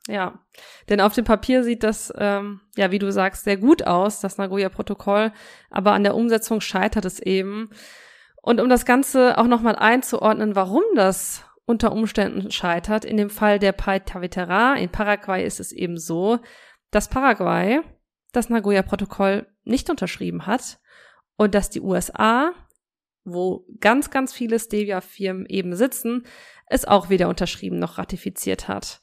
Ja, 0.08 0.40
denn 0.90 1.02
auf 1.02 1.14
dem 1.14 1.26
Papier 1.26 1.64
sieht 1.64 1.84
das, 1.84 2.14
ähm, 2.18 2.62
ja, 2.78 2.92
wie 2.92 3.00
du 3.00 3.12
sagst, 3.12 3.44
sehr 3.44 3.58
gut 3.58 3.86
aus, 3.86 4.22
das 4.22 4.38
Nagoya-Protokoll, 4.38 5.34
aber 5.70 5.92
an 5.92 6.04
der 6.04 6.16
Umsetzung 6.16 6.62
scheitert 6.62 7.04
es 7.04 7.20
eben. 7.20 7.70
Und 8.42 8.62
um 8.62 8.70
das 8.70 8.86
Ganze 8.86 9.38
auch 9.38 9.48
nochmal 9.48 9.76
einzuordnen, 9.76 10.56
warum 10.56 10.84
das 10.96 11.44
unter 11.66 11.92
Umständen 11.92 12.50
scheitert, 12.52 13.04
in 13.04 13.18
dem 13.18 13.30
Fall 13.30 13.60
der 13.60 13.74
Paitavitera 13.74 14.76
in 14.76 14.90
Paraguay 14.90 15.46
ist 15.46 15.60
es 15.60 15.74
eben 15.74 15.98
so, 15.98 16.40
dass 16.92 17.10
Paraguay 17.10 17.82
das 18.32 18.50
Nagoya-Protokoll 18.50 19.48
nicht 19.66 19.90
unterschrieben 19.90 20.46
hat 20.46 20.80
und 21.36 21.54
dass 21.54 21.70
die 21.70 21.82
USA, 21.82 22.54
wo 23.26 23.66
ganz, 23.82 24.10
ganz 24.10 24.32
viele 24.32 24.58
Stevia-Firmen 24.58 25.46
eben 25.48 25.76
sitzen, 25.76 26.26
es 26.68 26.86
auch 26.86 27.10
weder 27.10 27.28
unterschrieben 27.28 27.80
noch 27.80 27.98
ratifiziert 27.98 28.70
hat. 28.70 29.02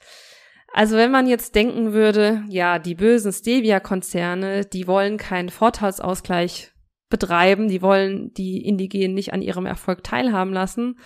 Also 0.77 0.97
wenn 0.97 1.13
man 1.13 1.29
jetzt 1.29 1.55
denken 1.55 1.93
würde, 1.93 2.43
ja, 2.49 2.81
die 2.81 2.97
bösen 2.97 3.33
Stevia-Konzerne, 3.33 4.65
die 4.65 4.89
wollen 4.89 5.19
keinen 5.19 5.51
Vorteilsausgleich 5.51 6.73
betreiben, 7.09 7.69
die 7.69 7.81
wollen 7.81 8.35
die 8.35 8.67
Indigenen 8.67 9.15
nicht 9.15 9.33
an 9.33 9.41
ihrem 9.41 9.67
Erfolg 9.67 10.03
teilhaben 10.03 10.53
lassen, 10.53 10.99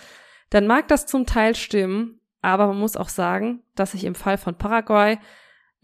dann 0.49 0.65
mag 0.65 0.87
das 0.87 1.05
zum 1.05 1.27
Teil 1.27 1.53
stimmen, 1.53 2.19
aber 2.41 2.65
man 2.65 2.79
muss 2.79 2.97
auch 2.97 3.09
sagen, 3.09 3.61
dass 3.75 3.91
sich 3.91 4.05
im 4.05 4.15
Fall 4.15 4.39
von 4.39 4.55
Paraguay 4.57 5.19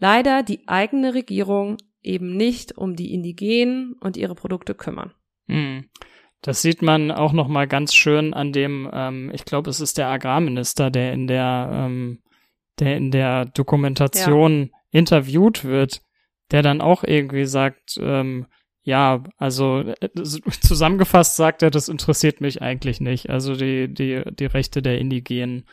leider 0.00 0.42
die 0.42 0.66
eigene 0.66 1.14
Regierung 1.14 1.76
eben 2.02 2.36
nicht 2.36 2.76
um 2.76 2.96
die 2.96 3.14
Indigenen 3.14 3.92
und 4.00 4.16
ihre 4.16 4.34
Produkte 4.34 4.74
kümmern. 4.74 5.12
Hm. 5.46 5.84
Das 6.42 6.60
sieht 6.60 6.82
man 6.82 7.12
auch 7.12 7.32
noch 7.32 7.46
mal 7.46 7.68
ganz 7.68 7.94
schön 7.94 8.34
an 8.34 8.52
dem, 8.52 8.90
ähm, 8.92 9.30
ich 9.32 9.44
glaube, 9.44 9.70
es 9.70 9.80
ist 9.80 9.96
der 9.96 10.08
Agrarminister, 10.08 10.90
der 10.90 11.12
in 11.12 11.28
der, 11.28 11.70
ähm, 11.72 12.18
der 12.78 12.96
in 12.96 13.10
der 13.10 13.46
Dokumentation 13.46 14.70
ja. 14.72 14.78
interviewt 14.90 15.64
wird, 15.64 16.02
der 16.50 16.62
dann 16.62 16.80
auch 16.80 17.04
irgendwie 17.04 17.46
sagt, 17.46 17.98
ähm, 18.00 18.46
ja, 18.82 19.24
also 19.36 19.80
äh, 19.80 20.08
zusammengefasst 20.60 21.36
sagt 21.36 21.62
er, 21.62 21.70
das 21.70 21.88
interessiert 21.88 22.40
mich 22.40 22.62
eigentlich 22.62 23.00
nicht. 23.00 23.30
Also 23.30 23.54
die 23.56 23.92
die 23.92 24.22
die 24.30 24.46
Rechte 24.46 24.82
der 24.82 24.98
Indigenen. 24.98 25.66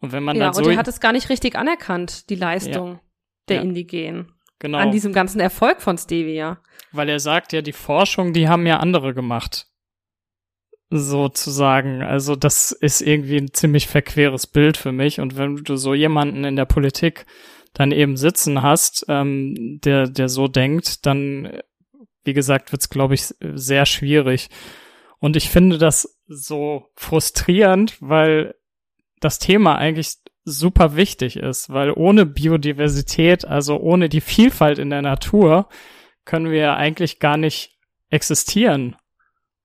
Und 0.00 0.12
wenn 0.12 0.22
man 0.22 0.36
ja, 0.36 0.46
dann 0.46 0.54
so 0.54 0.62
und 0.62 0.70
er 0.70 0.78
hat 0.78 0.88
es 0.88 1.00
gar 1.00 1.12
nicht 1.12 1.28
richtig 1.28 1.56
anerkannt, 1.56 2.30
die 2.30 2.36
Leistung 2.36 2.92
ja. 2.92 3.00
der 3.48 3.56
ja. 3.56 3.62
Indigenen. 3.62 4.32
Genau. 4.60 4.78
An 4.78 4.92
diesem 4.92 5.12
ganzen 5.12 5.40
Erfolg 5.40 5.80
von 5.80 5.96
Stevia. 5.96 6.60
Weil 6.92 7.08
er 7.08 7.18
sagt 7.18 7.52
ja, 7.52 7.62
die 7.62 7.72
Forschung, 7.72 8.32
die 8.32 8.48
haben 8.48 8.66
ja 8.66 8.76
andere 8.78 9.14
gemacht. 9.14 9.66
Sozusagen. 10.90 12.02
Also 12.02 12.34
das 12.34 12.72
ist 12.72 13.00
irgendwie 13.00 13.36
ein 13.36 13.52
ziemlich 13.52 13.86
verqueres 13.86 14.46
Bild 14.46 14.76
für 14.76 14.92
mich. 14.92 15.20
Und 15.20 15.36
wenn 15.36 15.56
du 15.56 15.76
so 15.76 15.94
jemanden 15.94 16.44
in 16.44 16.56
der 16.56 16.64
Politik 16.64 17.26
dann 17.72 17.92
eben 17.92 18.16
sitzen 18.16 18.62
hast, 18.62 19.06
ähm, 19.08 19.78
der, 19.84 20.08
der 20.08 20.28
so 20.28 20.48
denkt, 20.48 21.06
dann 21.06 21.62
wie 22.24 22.34
gesagt, 22.34 22.72
wird 22.72 22.82
es, 22.82 22.90
glaube 22.90 23.14
ich, 23.14 23.34
sehr 23.40 23.86
schwierig. 23.86 24.48
Und 25.18 25.36
ich 25.36 25.48
finde 25.50 25.78
das 25.78 26.18
so 26.26 26.86
frustrierend, 26.94 27.96
weil 28.00 28.54
das 29.20 29.38
Thema 29.38 29.76
eigentlich 29.76 30.14
super 30.44 30.96
wichtig 30.96 31.36
ist, 31.36 31.70
weil 31.70 31.92
ohne 31.92 32.26
Biodiversität, 32.26 33.44
also 33.44 33.78
ohne 33.78 34.08
die 34.08 34.22
Vielfalt 34.22 34.78
in 34.78 34.90
der 34.90 35.02
Natur, 35.02 35.68
können 36.24 36.50
wir 36.50 36.76
eigentlich 36.76 37.18
gar 37.18 37.36
nicht 37.36 37.78
existieren. 38.08 38.96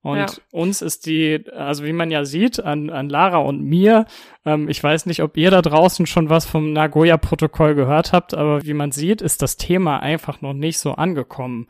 Und 0.05 0.17
ja. 0.19 0.27
uns 0.51 0.83
ist 0.83 1.07
die, 1.07 1.45
also 1.51 1.83
wie 1.83 1.91
man 1.91 2.11
ja 2.11 2.25
sieht, 2.25 2.63
an, 2.63 2.91
an 2.91 3.09
Lara 3.09 3.39
und 3.39 3.63
mir, 3.63 4.05
ähm, 4.45 4.69
ich 4.69 4.83
weiß 4.83 5.07
nicht, 5.07 5.23
ob 5.23 5.35
ihr 5.35 5.49
da 5.49 5.63
draußen 5.63 6.05
schon 6.05 6.29
was 6.29 6.45
vom 6.45 6.73
Nagoya-Protokoll 6.73 7.73
gehört 7.73 8.13
habt, 8.13 8.35
aber 8.35 8.63
wie 8.63 8.75
man 8.75 8.91
sieht, 8.91 9.23
ist 9.23 9.41
das 9.41 9.57
Thema 9.57 9.97
einfach 10.03 10.41
noch 10.41 10.53
nicht 10.53 10.77
so 10.77 10.91
angekommen. 10.91 11.65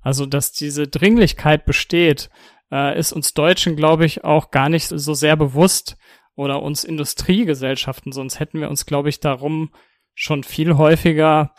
Also, 0.00 0.26
dass 0.26 0.52
diese 0.52 0.86
Dringlichkeit 0.86 1.64
besteht, 1.64 2.30
äh, 2.70 2.96
ist 2.96 3.12
uns 3.12 3.34
Deutschen, 3.34 3.74
glaube 3.74 4.04
ich, 4.04 4.22
auch 4.22 4.52
gar 4.52 4.68
nicht 4.68 4.86
so 4.86 5.12
sehr 5.14 5.34
bewusst 5.34 5.96
oder 6.36 6.62
uns 6.62 6.84
Industriegesellschaften, 6.84 8.12
sonst 8.12 8.38
hätten 8.38 8.60
wir 8.60 8.70
uns, 8.70 8.86
glaube 8.86 9.08
ich, 9.08 9.18
darum 9.18 9.72
schon 10.14 10.44
viel 10.44 10.76
häufiger 10.76 11.52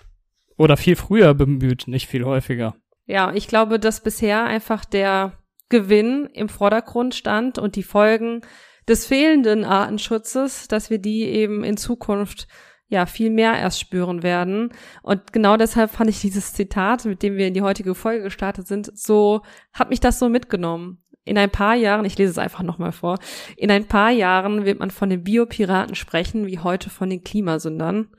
oder 0.57 0.77
viel 0.77 0.95
früher 0.95 1.33
bemüht, 1.33 1.89
nicht 1.89 2.07
viel 2.07 2.23
häufiger. 2.23 2.77
Ja, 3.07 3.33
ich 3.33 3.49
glaube, 3.49 3.77
dass 3.77 4.01
bisher 4.01 4.45
einfach 4.45 4.85
der 4.85 5.42
Gewinn 5.73 6.29
im 6.33 6.49
Vordergrund 6.49 7.15
stand 7.15 7.57
und 7.57 7.75
die 7.75 7.81
Folgen 7.81 8.41
des 8.87 9.07
fehlenden 9.07 9.65
Artenschutzes, 9.65 10.67
dass 10.67 10.91
wir 10.91 10.99
die 10.99 11.23
eben 11.23 11.63
in 11.63 11.77
Zukunft 11.77 12.47
ja 12.89 13.07
viel 13.07 13.31
mehr 13.31 13.57
erst 13.57 13.79
spüren 13.79 14.21
werden. 14.21 14.69
Und 15.01 15.33
genau 15.33 15.57
deshalb 15.57 15.89
fand 15.89 16.11
ich 16.11 16.21
dieses 16.21 16.53
Zitat, 16.53 17.05
mit 17.05 17.23
dem 17.23 17.37
wir 17.37 17.47
in 17.47 17.55
die 17.55 17.63
heutige 17.63 17.95
Folge 17.95 18.25
gestartet 18.25 18.67
sind, 18.67 18.95
so, 18.95 19.41
hat 19.73 19.89
mich 19.89 19.99
das 19.99 20.19
so 20.19 20.29
mitgenommen. 20.29 20.99
In 21.25 21.39
ein 21.39 21.49
paar 21.49 21.73
Jahren, 21.73 22.05
ich 22.05 22.19
lese 22.19 22.29
es 22.29 22.37
einfach 22.37 22.61
nochmal 22.61 22.91
vor, 22.91 23.17
in 23.57 23.71
ein 23.71 23.87
paar 23.87 24.11
Jahren 24.11 24.65
wird 24.65 24.77
man 24.77 24.91
von 24.91 25.09
den 25.09 25.23
Biopiraten 25.23 25.95
sprechen, 25.95 26.45
wie 26.45 26.59
heute 26.59 26.91
von 26.91 27.09
den 27.09 27.23
Klimasündern. 27.23 28.09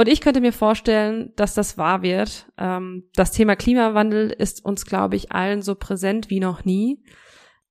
Und 0.00 0.08
ich 0.08 0.20
könnte 0.20 0.40
mir 0.40 0.52
vorstellen, 0.52 1.32
dass 1.36 1.54
das 1.54 1.76
wahr 1.76 2.02
wird. 2.02 2.50
Ähm, 2.56 3.04
das 3.14 3.32
Thema 3.32 3.54
Klimawandel 3.54 4.30
ist 4.30 4.64
uns, 4.64 4.86
glaube 4.86 5.16
ich, 5.16 5.32
allen 5.32 5.60
so 5.60 5.74
präsent 5.74 6.30
wie 6.30 6.40
noch 6.40 6.64
nie. 6.64 7.04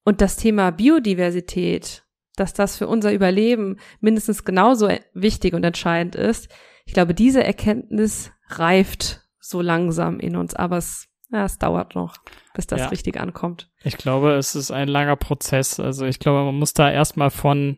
Und 0.03 0.21
das 0.21 0.37
Thema 0.37 0.71
Biodiversität 0.71 2.03
dass 2.39 2.53
das 2.53 2.77
für 2.77 2.87
unser 2.87 3.13
Überleben 3.13 3.77
mindestens 3.99 4.45
genauso 4.45 4.89
wichtig 5.13 5.53
und 5.53 5.63
entscheidend 5.63 6.15
ist. 6.15 6.49
Ich 6.85 6.93
glaube, 6.93 7.13
diese 7.13 7.43
Erkenntnis 7.43 8.31
reift 8.47 9.21
so 9.39 9.61
langsam 9.61 10.19
in 10.19 10.35
uns, 10.35 10.55
aber 10.55 10.77
es, 10.77 11.07
ja, 11.31 11.45
es 11.45 11.57
dauert 11.57 11.95
noch, 11.95 12.15
bis 12.53 12.67
das 12.67 12.79
ja. 12.79 12.87
richtig 12.87 13.19
ankommt. 13.19 13.69
Ich 13.83 13.97
glaube, 13.97 14.33
es 14.33 14.55
ist 14.55 14.71
ein 14.71 14.87
langer 14.87 15.15
Prozess. 15.15 15.79
Also 15.79 16.05
ich 16.05 16.19
glaube, 16.19 16.43
man 16.45 16.55
muss 16.55 16.73
da 16.73 16.89
erstmal 16.89 17.29
von 17.29 17.77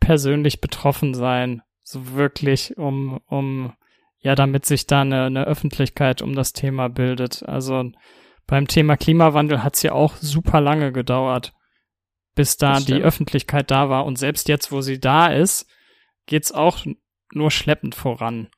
persönlich 0.00 0.60
betroffen 0.60 1.14
sein, 1.14 1.62
so 1.82 2.14
wirklich, 2.14 2.76
um, 2.78 3.20
um, 3.26 3.72
ja, 4.20 4.34
damit 4.34 4.66
sich 4.66 4.86
da 4.86 5.02
eine, 5.02 5.24
eine 5.24 5.44
Öffentlichkeit 5.44 6.22
um 6.22 6.34
das 6.34 6.52
Thema 6.52 6.88
bildet. 6.88 7.42
Also 7.42 7.90
beim 8.46 8.66
Thema 8.66 8.96
Klimawandel 8.96 9.62
hat 9.62 9.76
es 9.76 9.82
ja 9.82 9.92
auch 9.92 10.16
super 10.16 10.60
lange 10.60 10.92
gedauert 10.92 11.52
bis 12.34 12.56
da 12.56 12.80
die 12.80 13.02
Öffentlichkeit 13.02 13.70
da 13.70 13.88
war. 13.90 14.06
Und 14.06 14.16
selbst 14.16 14.48
jetzt, 14.48 14.72
wo 14.72 14.80
sie 14.80 14.98
da 14.98 15.26
ist, 15.26 15.66
geht's 16.26 16.52
auch 16.52 16.86
nur 17.32 17.50
schleppend 17.50 17.94
voran. 17.94 18.48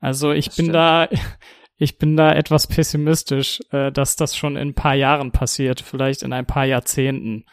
Also 0.00 0.32
ich 0.32 0.46
das 0.46 0.56
bin 0.56 0.66
stimmt. 0.66 0.76
da, 0.76 1.08
ich 1.76 1.98
bin 1.98 2.16
da 2.16 2.32
etwas 2.32 2.66
pessimistisch, 2.66 3.60
äh, 3.72 3.90
dass 3.90 4.16
das 4.16 4.36
schon 4.36 4.56
in 4.56 4.68
ein 4.68 4.74
paar 4.74 4.94
Jahren 4.94 5.32
passiert, 5.32 5.80
vielleicht 5.80 6.22
in 6.22 6.32
ein 6.32 6.46
paar 6.46 6.66
Jahrzehnten, 6.66 7.46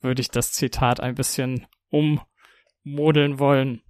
würde 0.00 0.20
ich 0.20 0.30
das 0.30 0.52
Zitat 0.52 1.00
ein 1.00 1.14
bisschen 1.14 1.66
ummodeln 1.90 3.38
wollen. 3.38 3.82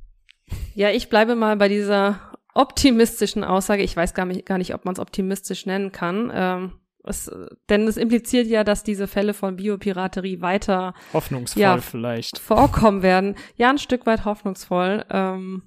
Ja, 0.75 0.91
ich 0.91 1.09
bleibe 1.09 1.37
mal 1.37 1.57
bei 1.57 1.69
dieser 1.69 2.32
optimistischen 2.55 3.45
Aussage. 3.45 3.83
Ich 3.83 3.97
weiß 3.97 4.15
gar 4.15 4.27
nicht, 4.27 4.47
gar 4.47 4.59
nicht 4.59 4.75
ob 4.75 4.85
man 4.85 4.95
es 4.95 5.01
optimistisch 5.01 5.67
nennen 5.67 5.93
kann. 5.93 6.31
Ähm, 6.35 6.73
es, 7.05 7.31
denn 7.69 7.88
es 7.88 7.97
impliziert 7.97 8.47
ja, 8.47 8.62
dass 8.62 8.85
diese 8.85 9.09
Fälle 9.09 9.35
von 9.35 9.57
Biopiraterie 9.57 10.41
weiter 10.41 10.95
hoffnungsvoll 11.12 11.61
ja, 11.61 11.79
vielleicht 11.79 12.38
vorkommen 12.38 13.03
werden. 13.03 13.35
Ja, 13.57 13.71
ein 13.71 13.79
Stück 13.79 14.07
weit 14.07 14.25
hoffnungsvoll. 14.25 15.05
Ähm, 15.11 15.62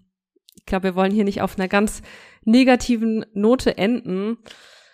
ich 0.55 0.65
glaube, 0.65 0.83
wir 0.85 0.95
wollen 0.95 1.11
hier 1.11 1.25
nicht 1.25 1.41
auf 1.41 1.57
einer 1.57 1.67
ganz 1.67 2.01
negativen 2.45 3.25
Note 3.33 3.77
enden. 3.77 4.37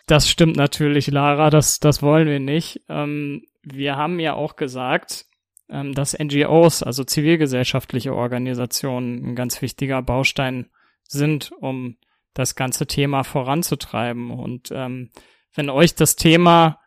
Das 0.07 0.29
stimmt 0.29 0.55
natürlich, 0.55 1.07
Lara. 1.07 1.49
Das 1.49 1.79
das 1.79 2.01
wollen 2.01 2.27
wir 2.27 2.39
nicht. 2.39 2.81
Ähm, 2.89 3.43
wir 3.61 3.95
haben 3.95 4.19
ja 4.19 4.33
auch 4.33 4.55
gesagt, 4.55 5.25
ähm, 5.69 5.93
dass 5.93 6.17
NGOs, 6.17 6.81
also 6.81 7.03
zivilgesellschaftliche 7.03 8.15
Organisationen, 8.15 9.25
ein 9.25 9.35
ganz 9.35 9.61
wichtiger 9.61 10.01
Baustein 10.01 10.71
sind, 11.11 11.51
um 11.51 11.97
das 12.33 12.55
ganze 12.55 12.87
Thema 12.87 13.23
voranzutreiben 13.23 14.31
und 14.31 14.71
ähm, 14.71 15.09
wenn 15.53 15.69
euch 15.69 15.95
das 15.95 16.15
Thema 16.15 16.79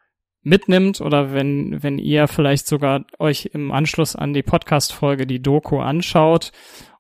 mitnimmt 0.43 1.01
oder 1.01 1.33
wenn, 1.33 1.83
wenn 1.83 1.99
ihr 1.99 2.29
vielleicht 2.29 2.67
sogar 2.67 3.05
euch 3.19 3.51
im 3.53 3.73
Anschluss 3.73 4.15
an 4.15 4.33
die 4.33 4.43
Podcast-Folge 4.43 5.27
die 5.27 5.43
Doku 5.43 5.81
anschaut 5.81 6.53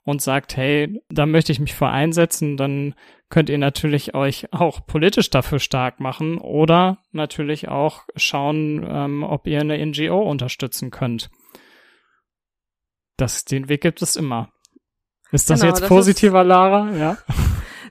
und 0.03 0.23
sagt, 0.23 0.57
hey, 0.57 1.01
da 1.09 1.27
möchte 1.27 1.53
ich 1.53 1.61
mich 1.61 1.75
für 1.75 1.89
einsetzen, 1.89 2.57
dann 2.57 2.95
könnt 3.31 3.49
ihr 3.49 3.59
natürlich 3.59 4.15
euch 4.15 4.53
auch 4.53 4.87
politisch 4.87 5.31
dafür 5.31 5.59
stark 5.59 6.01
machen 6.01 6.39
oder 6.39 6.99
natürlich 7.13 7.69
auch 7.69 8.03
schauen, 8.17 8.87
ähm, 8.89 9.23
ob 9.23 9.47
ihr 9.47 9.61
eine 9.61 9.85
NGO 9.85 10.21
unterstützen 10.23 10.91
könnt. 10.91 11.31
Das, 13.17 13.45
den 13.45 13.69
Weg 13.69 13.81
gibt 13.81 14.03
es 14.03 14.17
immer. 14.17 14.54
Ist 15.35 15.51
das 15.51 15.61
genau, 15.61 15.73
jetzt 15.73 15.83
das 15.83 15.89
positiver, 15.89 16.45
Lara? 16.45 16.91
Ja. 16.97 17.19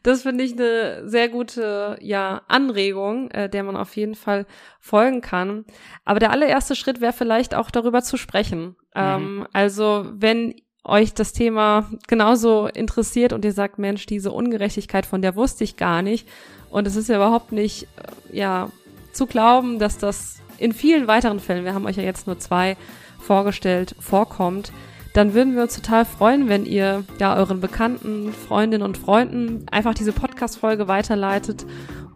Das 0.06 0.24
finde 0.24 0.44
ich 0.44 0.52
eine 0.52 1.08
sehr 1.08 1.30
gute 1.30 1.98
ja, 2.02 2.42
Anregung, 2.50 3.32
äh, 3.32 3.48
der 3.48 3.64
man 3.64 3.78
auf 3.78 3.96
jeden 3.96 4.16
Fall 4.16 4.46
folgen 4.82 5.22
kann. 5.22 5.64
Aber 6.04 6.20
der 6.20 6.32
allererste 6.32 6.76
Schritt 6.76 7.00
wäre 7.00 7.14
vielleicht 7.14 7.56
auch 7.56 7.72
darüber 7.72 8.02
zu 8.02 8.18
sprechen. 8.18 8.62
Mhm. 8.62 8.76
Ähm, 8.96 9.48
also 9.54 10.06
wenn 10.12 10.56
euch 10.84 11.14
das 11.14 11.32
Thema 11.32 11.90
genauso 12.06 12.68
interessiert 12.68 13.32
und 13.32 13.46
ihr 13.46 13.54
sagt, 13.54 13.80
Mensch, 13.80 14.06
diese 14.06 14.34
Ungerechtigkeit, 14.34 15.06
von 15.06 15.22
der 15.22 15.38
wusste 15.38 15.64
ich 15.64 15.78
gar 15.78 16.02
nicht. 16.02 16.28
Und 16.70 16.86
es 16.86 16.98
ist 16.98 17.08
ja 17.08 17.16
überhaupt 17.16 17.54
nicht, 17.54 17.84
äh, 17.84 18.38
ja, 18.38 18.70
zu 19.14 19.26
glauben, 19.26 19.80
dass 19.80 19.98
das 19.98 20.42
in 20.58 20.74
vielen 20.74 21.08
weiteren 21.08 21.40
Fällen, 21.40 21.64
wir 21.64 21.74
haben 21.74 21.86
euch 21.86 21.96
ja 21.96 22.04
jetzt 22.04 22.28
nur 22.28 22.40
zwei 22.40 22.76
vorgestellt, 23.20 23.96
vorkommt 24.02 24.74
dann 25.14 25.34
würden 25.34 25.56
wir 25.56 25.62
uns 25.64 25.76
total 25.76 26.06
freuen, 26.06 26.50
wenn 26.50 26.66
ihr 26.66 27.04
ja 27.20 27.36
euren 27.36 27.62
Bekannten, 27.62 28.34
Freundinnen 28.34 28.84
und 28.84 28.98
Freunden 28.98 29.66
einfach 29.72 29.94
diese 29.94 30.12
Podcast-Folge 30.12 30.88
weiterleitet 30.88 31.66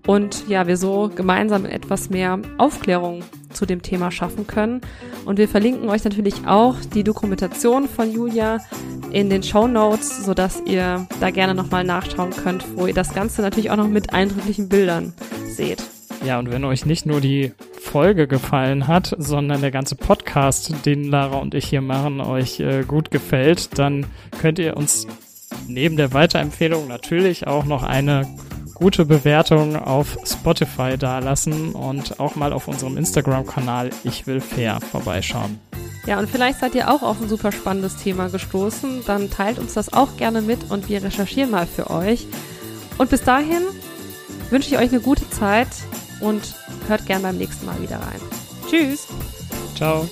und 0.08 0.48
ja, 0.48 0.68
wir 0.68 0.78
so 0.78 1.12
gemeinsam 1.14 1.66
etwas 1.66 2.10
mehr 2.10 2.40
Aufklärung 2.58 3.24
zu 3.52 3.66
dem 3.66 3.82
Thema 3.82 4.10
schaffen 4.10 4.48
können. 4.48 4.82
Und 5.26 5.38
wir 5.38 5.50
verlinken 5.50 5.90
euch 5.90 6.06
natürlich 6.06 6.48
auch 6.48 6.78
die 6.94 7.04
Dokumentation 7.04 7.90
von 7.90 8.12
Julia 8.12 8.60
in 9.12 9.30
den 9.30 9.44
Show 9.44 9.68
Notes, 9.68 10.26
sodass 10.26 10.62
ihr 10.66 11.06
da 11.20 11.30
gerne 11.30 11.54
nochmal 11.54 11.84
nachschauen 11.84 12.32
könnt, 12.32 12.66
wo 12.78 12.88
ihr 12.88 12.94
das 12.94 13.14
Ganze 13.14 13.42
natürlich 13.42 13.70
auch 13.70 13.76
noch 13.76 13.90
mit 13.90 14.14
eindrücklichen 14.14 14.70
Bildern 14.70 15.14
seht. 15.46 15.84
Ja, 16.26 16.40
und 16.40 16.52
wenn 16.52 16.64
euch 16.64 16.86
nicht 16.86 17.06
nur 17.06 17.20
die 17.20 17.52
Folge 17.88 18.28
gefallen 18.28 18.88
hat, 18.88 19.16
sondern 19.18 19.62
der 19.62 19.72
ganze 19.72 19.96
Podcast, 19.96 20.86
den 20.86 21.06
Lara 21.06 21.38
und 21.38 21.56
ich 21.56 21.66
hier 21.70 21.82
machen, 21.82 22.20
euch 22.20 22.60
äh, 22.60 22.84
gut 22.84 23.12
gefällt, 23.12 23.80
dann 23.80 24.06
könnt 24.40 24.60
ihr 24.60 24.76
uns 24.76 25.08
neben 25.68 25.96
der 25.96 26.14
Weiterempfehlung 26.14 26.88
natürlich 26.88 27.48
auch 27.48 27.64
noch 27.64 27.84
eine 27.84 28.28
gute 28.74 29.06
Bewertung 29.06 29.78
auf 29.78 30.18
Spotify 30.26 30.98
dalassen 30.98 31.72
und 31.72 32.20
auch 32.20 32.36
mal 32.36 32.52
auf 32.52 32.68
unserem 32.68 32.98
Instagram-Kanal 32.98 33.90
Ich 34.04 34.28
will 34.28 34.42
fair 34.42 34.80
vorbeischauen. 34.82 35.60
Ja, 36.06 36.20
und 36.20 36.30
vielleicht 36.30 36.60
seid 36.60 36.76
ihr 36.76 36.92
auch 36.92 37.04
auf 37.04 37.22
ein 37.22 37.30
super 37.30 37.52
spannendes 37.52 37.96
Thema 37.96 38.28
gestoßen. 38.28 39.04
Dann 39.08 39.30
teilt 39.32 39.60
uns 39.60 39.74
das 39.74 39.94
auch 39.94 40.18
gerne 40.18 40.42
mit 40.42 40.70
und 40.70 40.90
wir 40.90 41.04
recherchieren 41.04 41.52
mal 41.52 41.66
für 41.66 41.90
euch. 41.90 42.28
Und 42.98 43.10
bis 43.10 43.24
dahin 43.24 43.64
wünsche 44.50 44.70
ich 44.70 44.78
euch 44.78 44.92
eine 44.92 45.02
gute 45.02 45.30
Zeit 45.30 45.70
und 46.20 46.56
hört 46.88 47.06
gerne 47.06 47.24
beim 47.24 47.38
nächsten 47.38 47.66
Mal 47.66 47.82
wieder 47.82 47.98
rein. 47.98 48.22
Tschüss. 48.70 49.08
Ciao. 49.76 50.08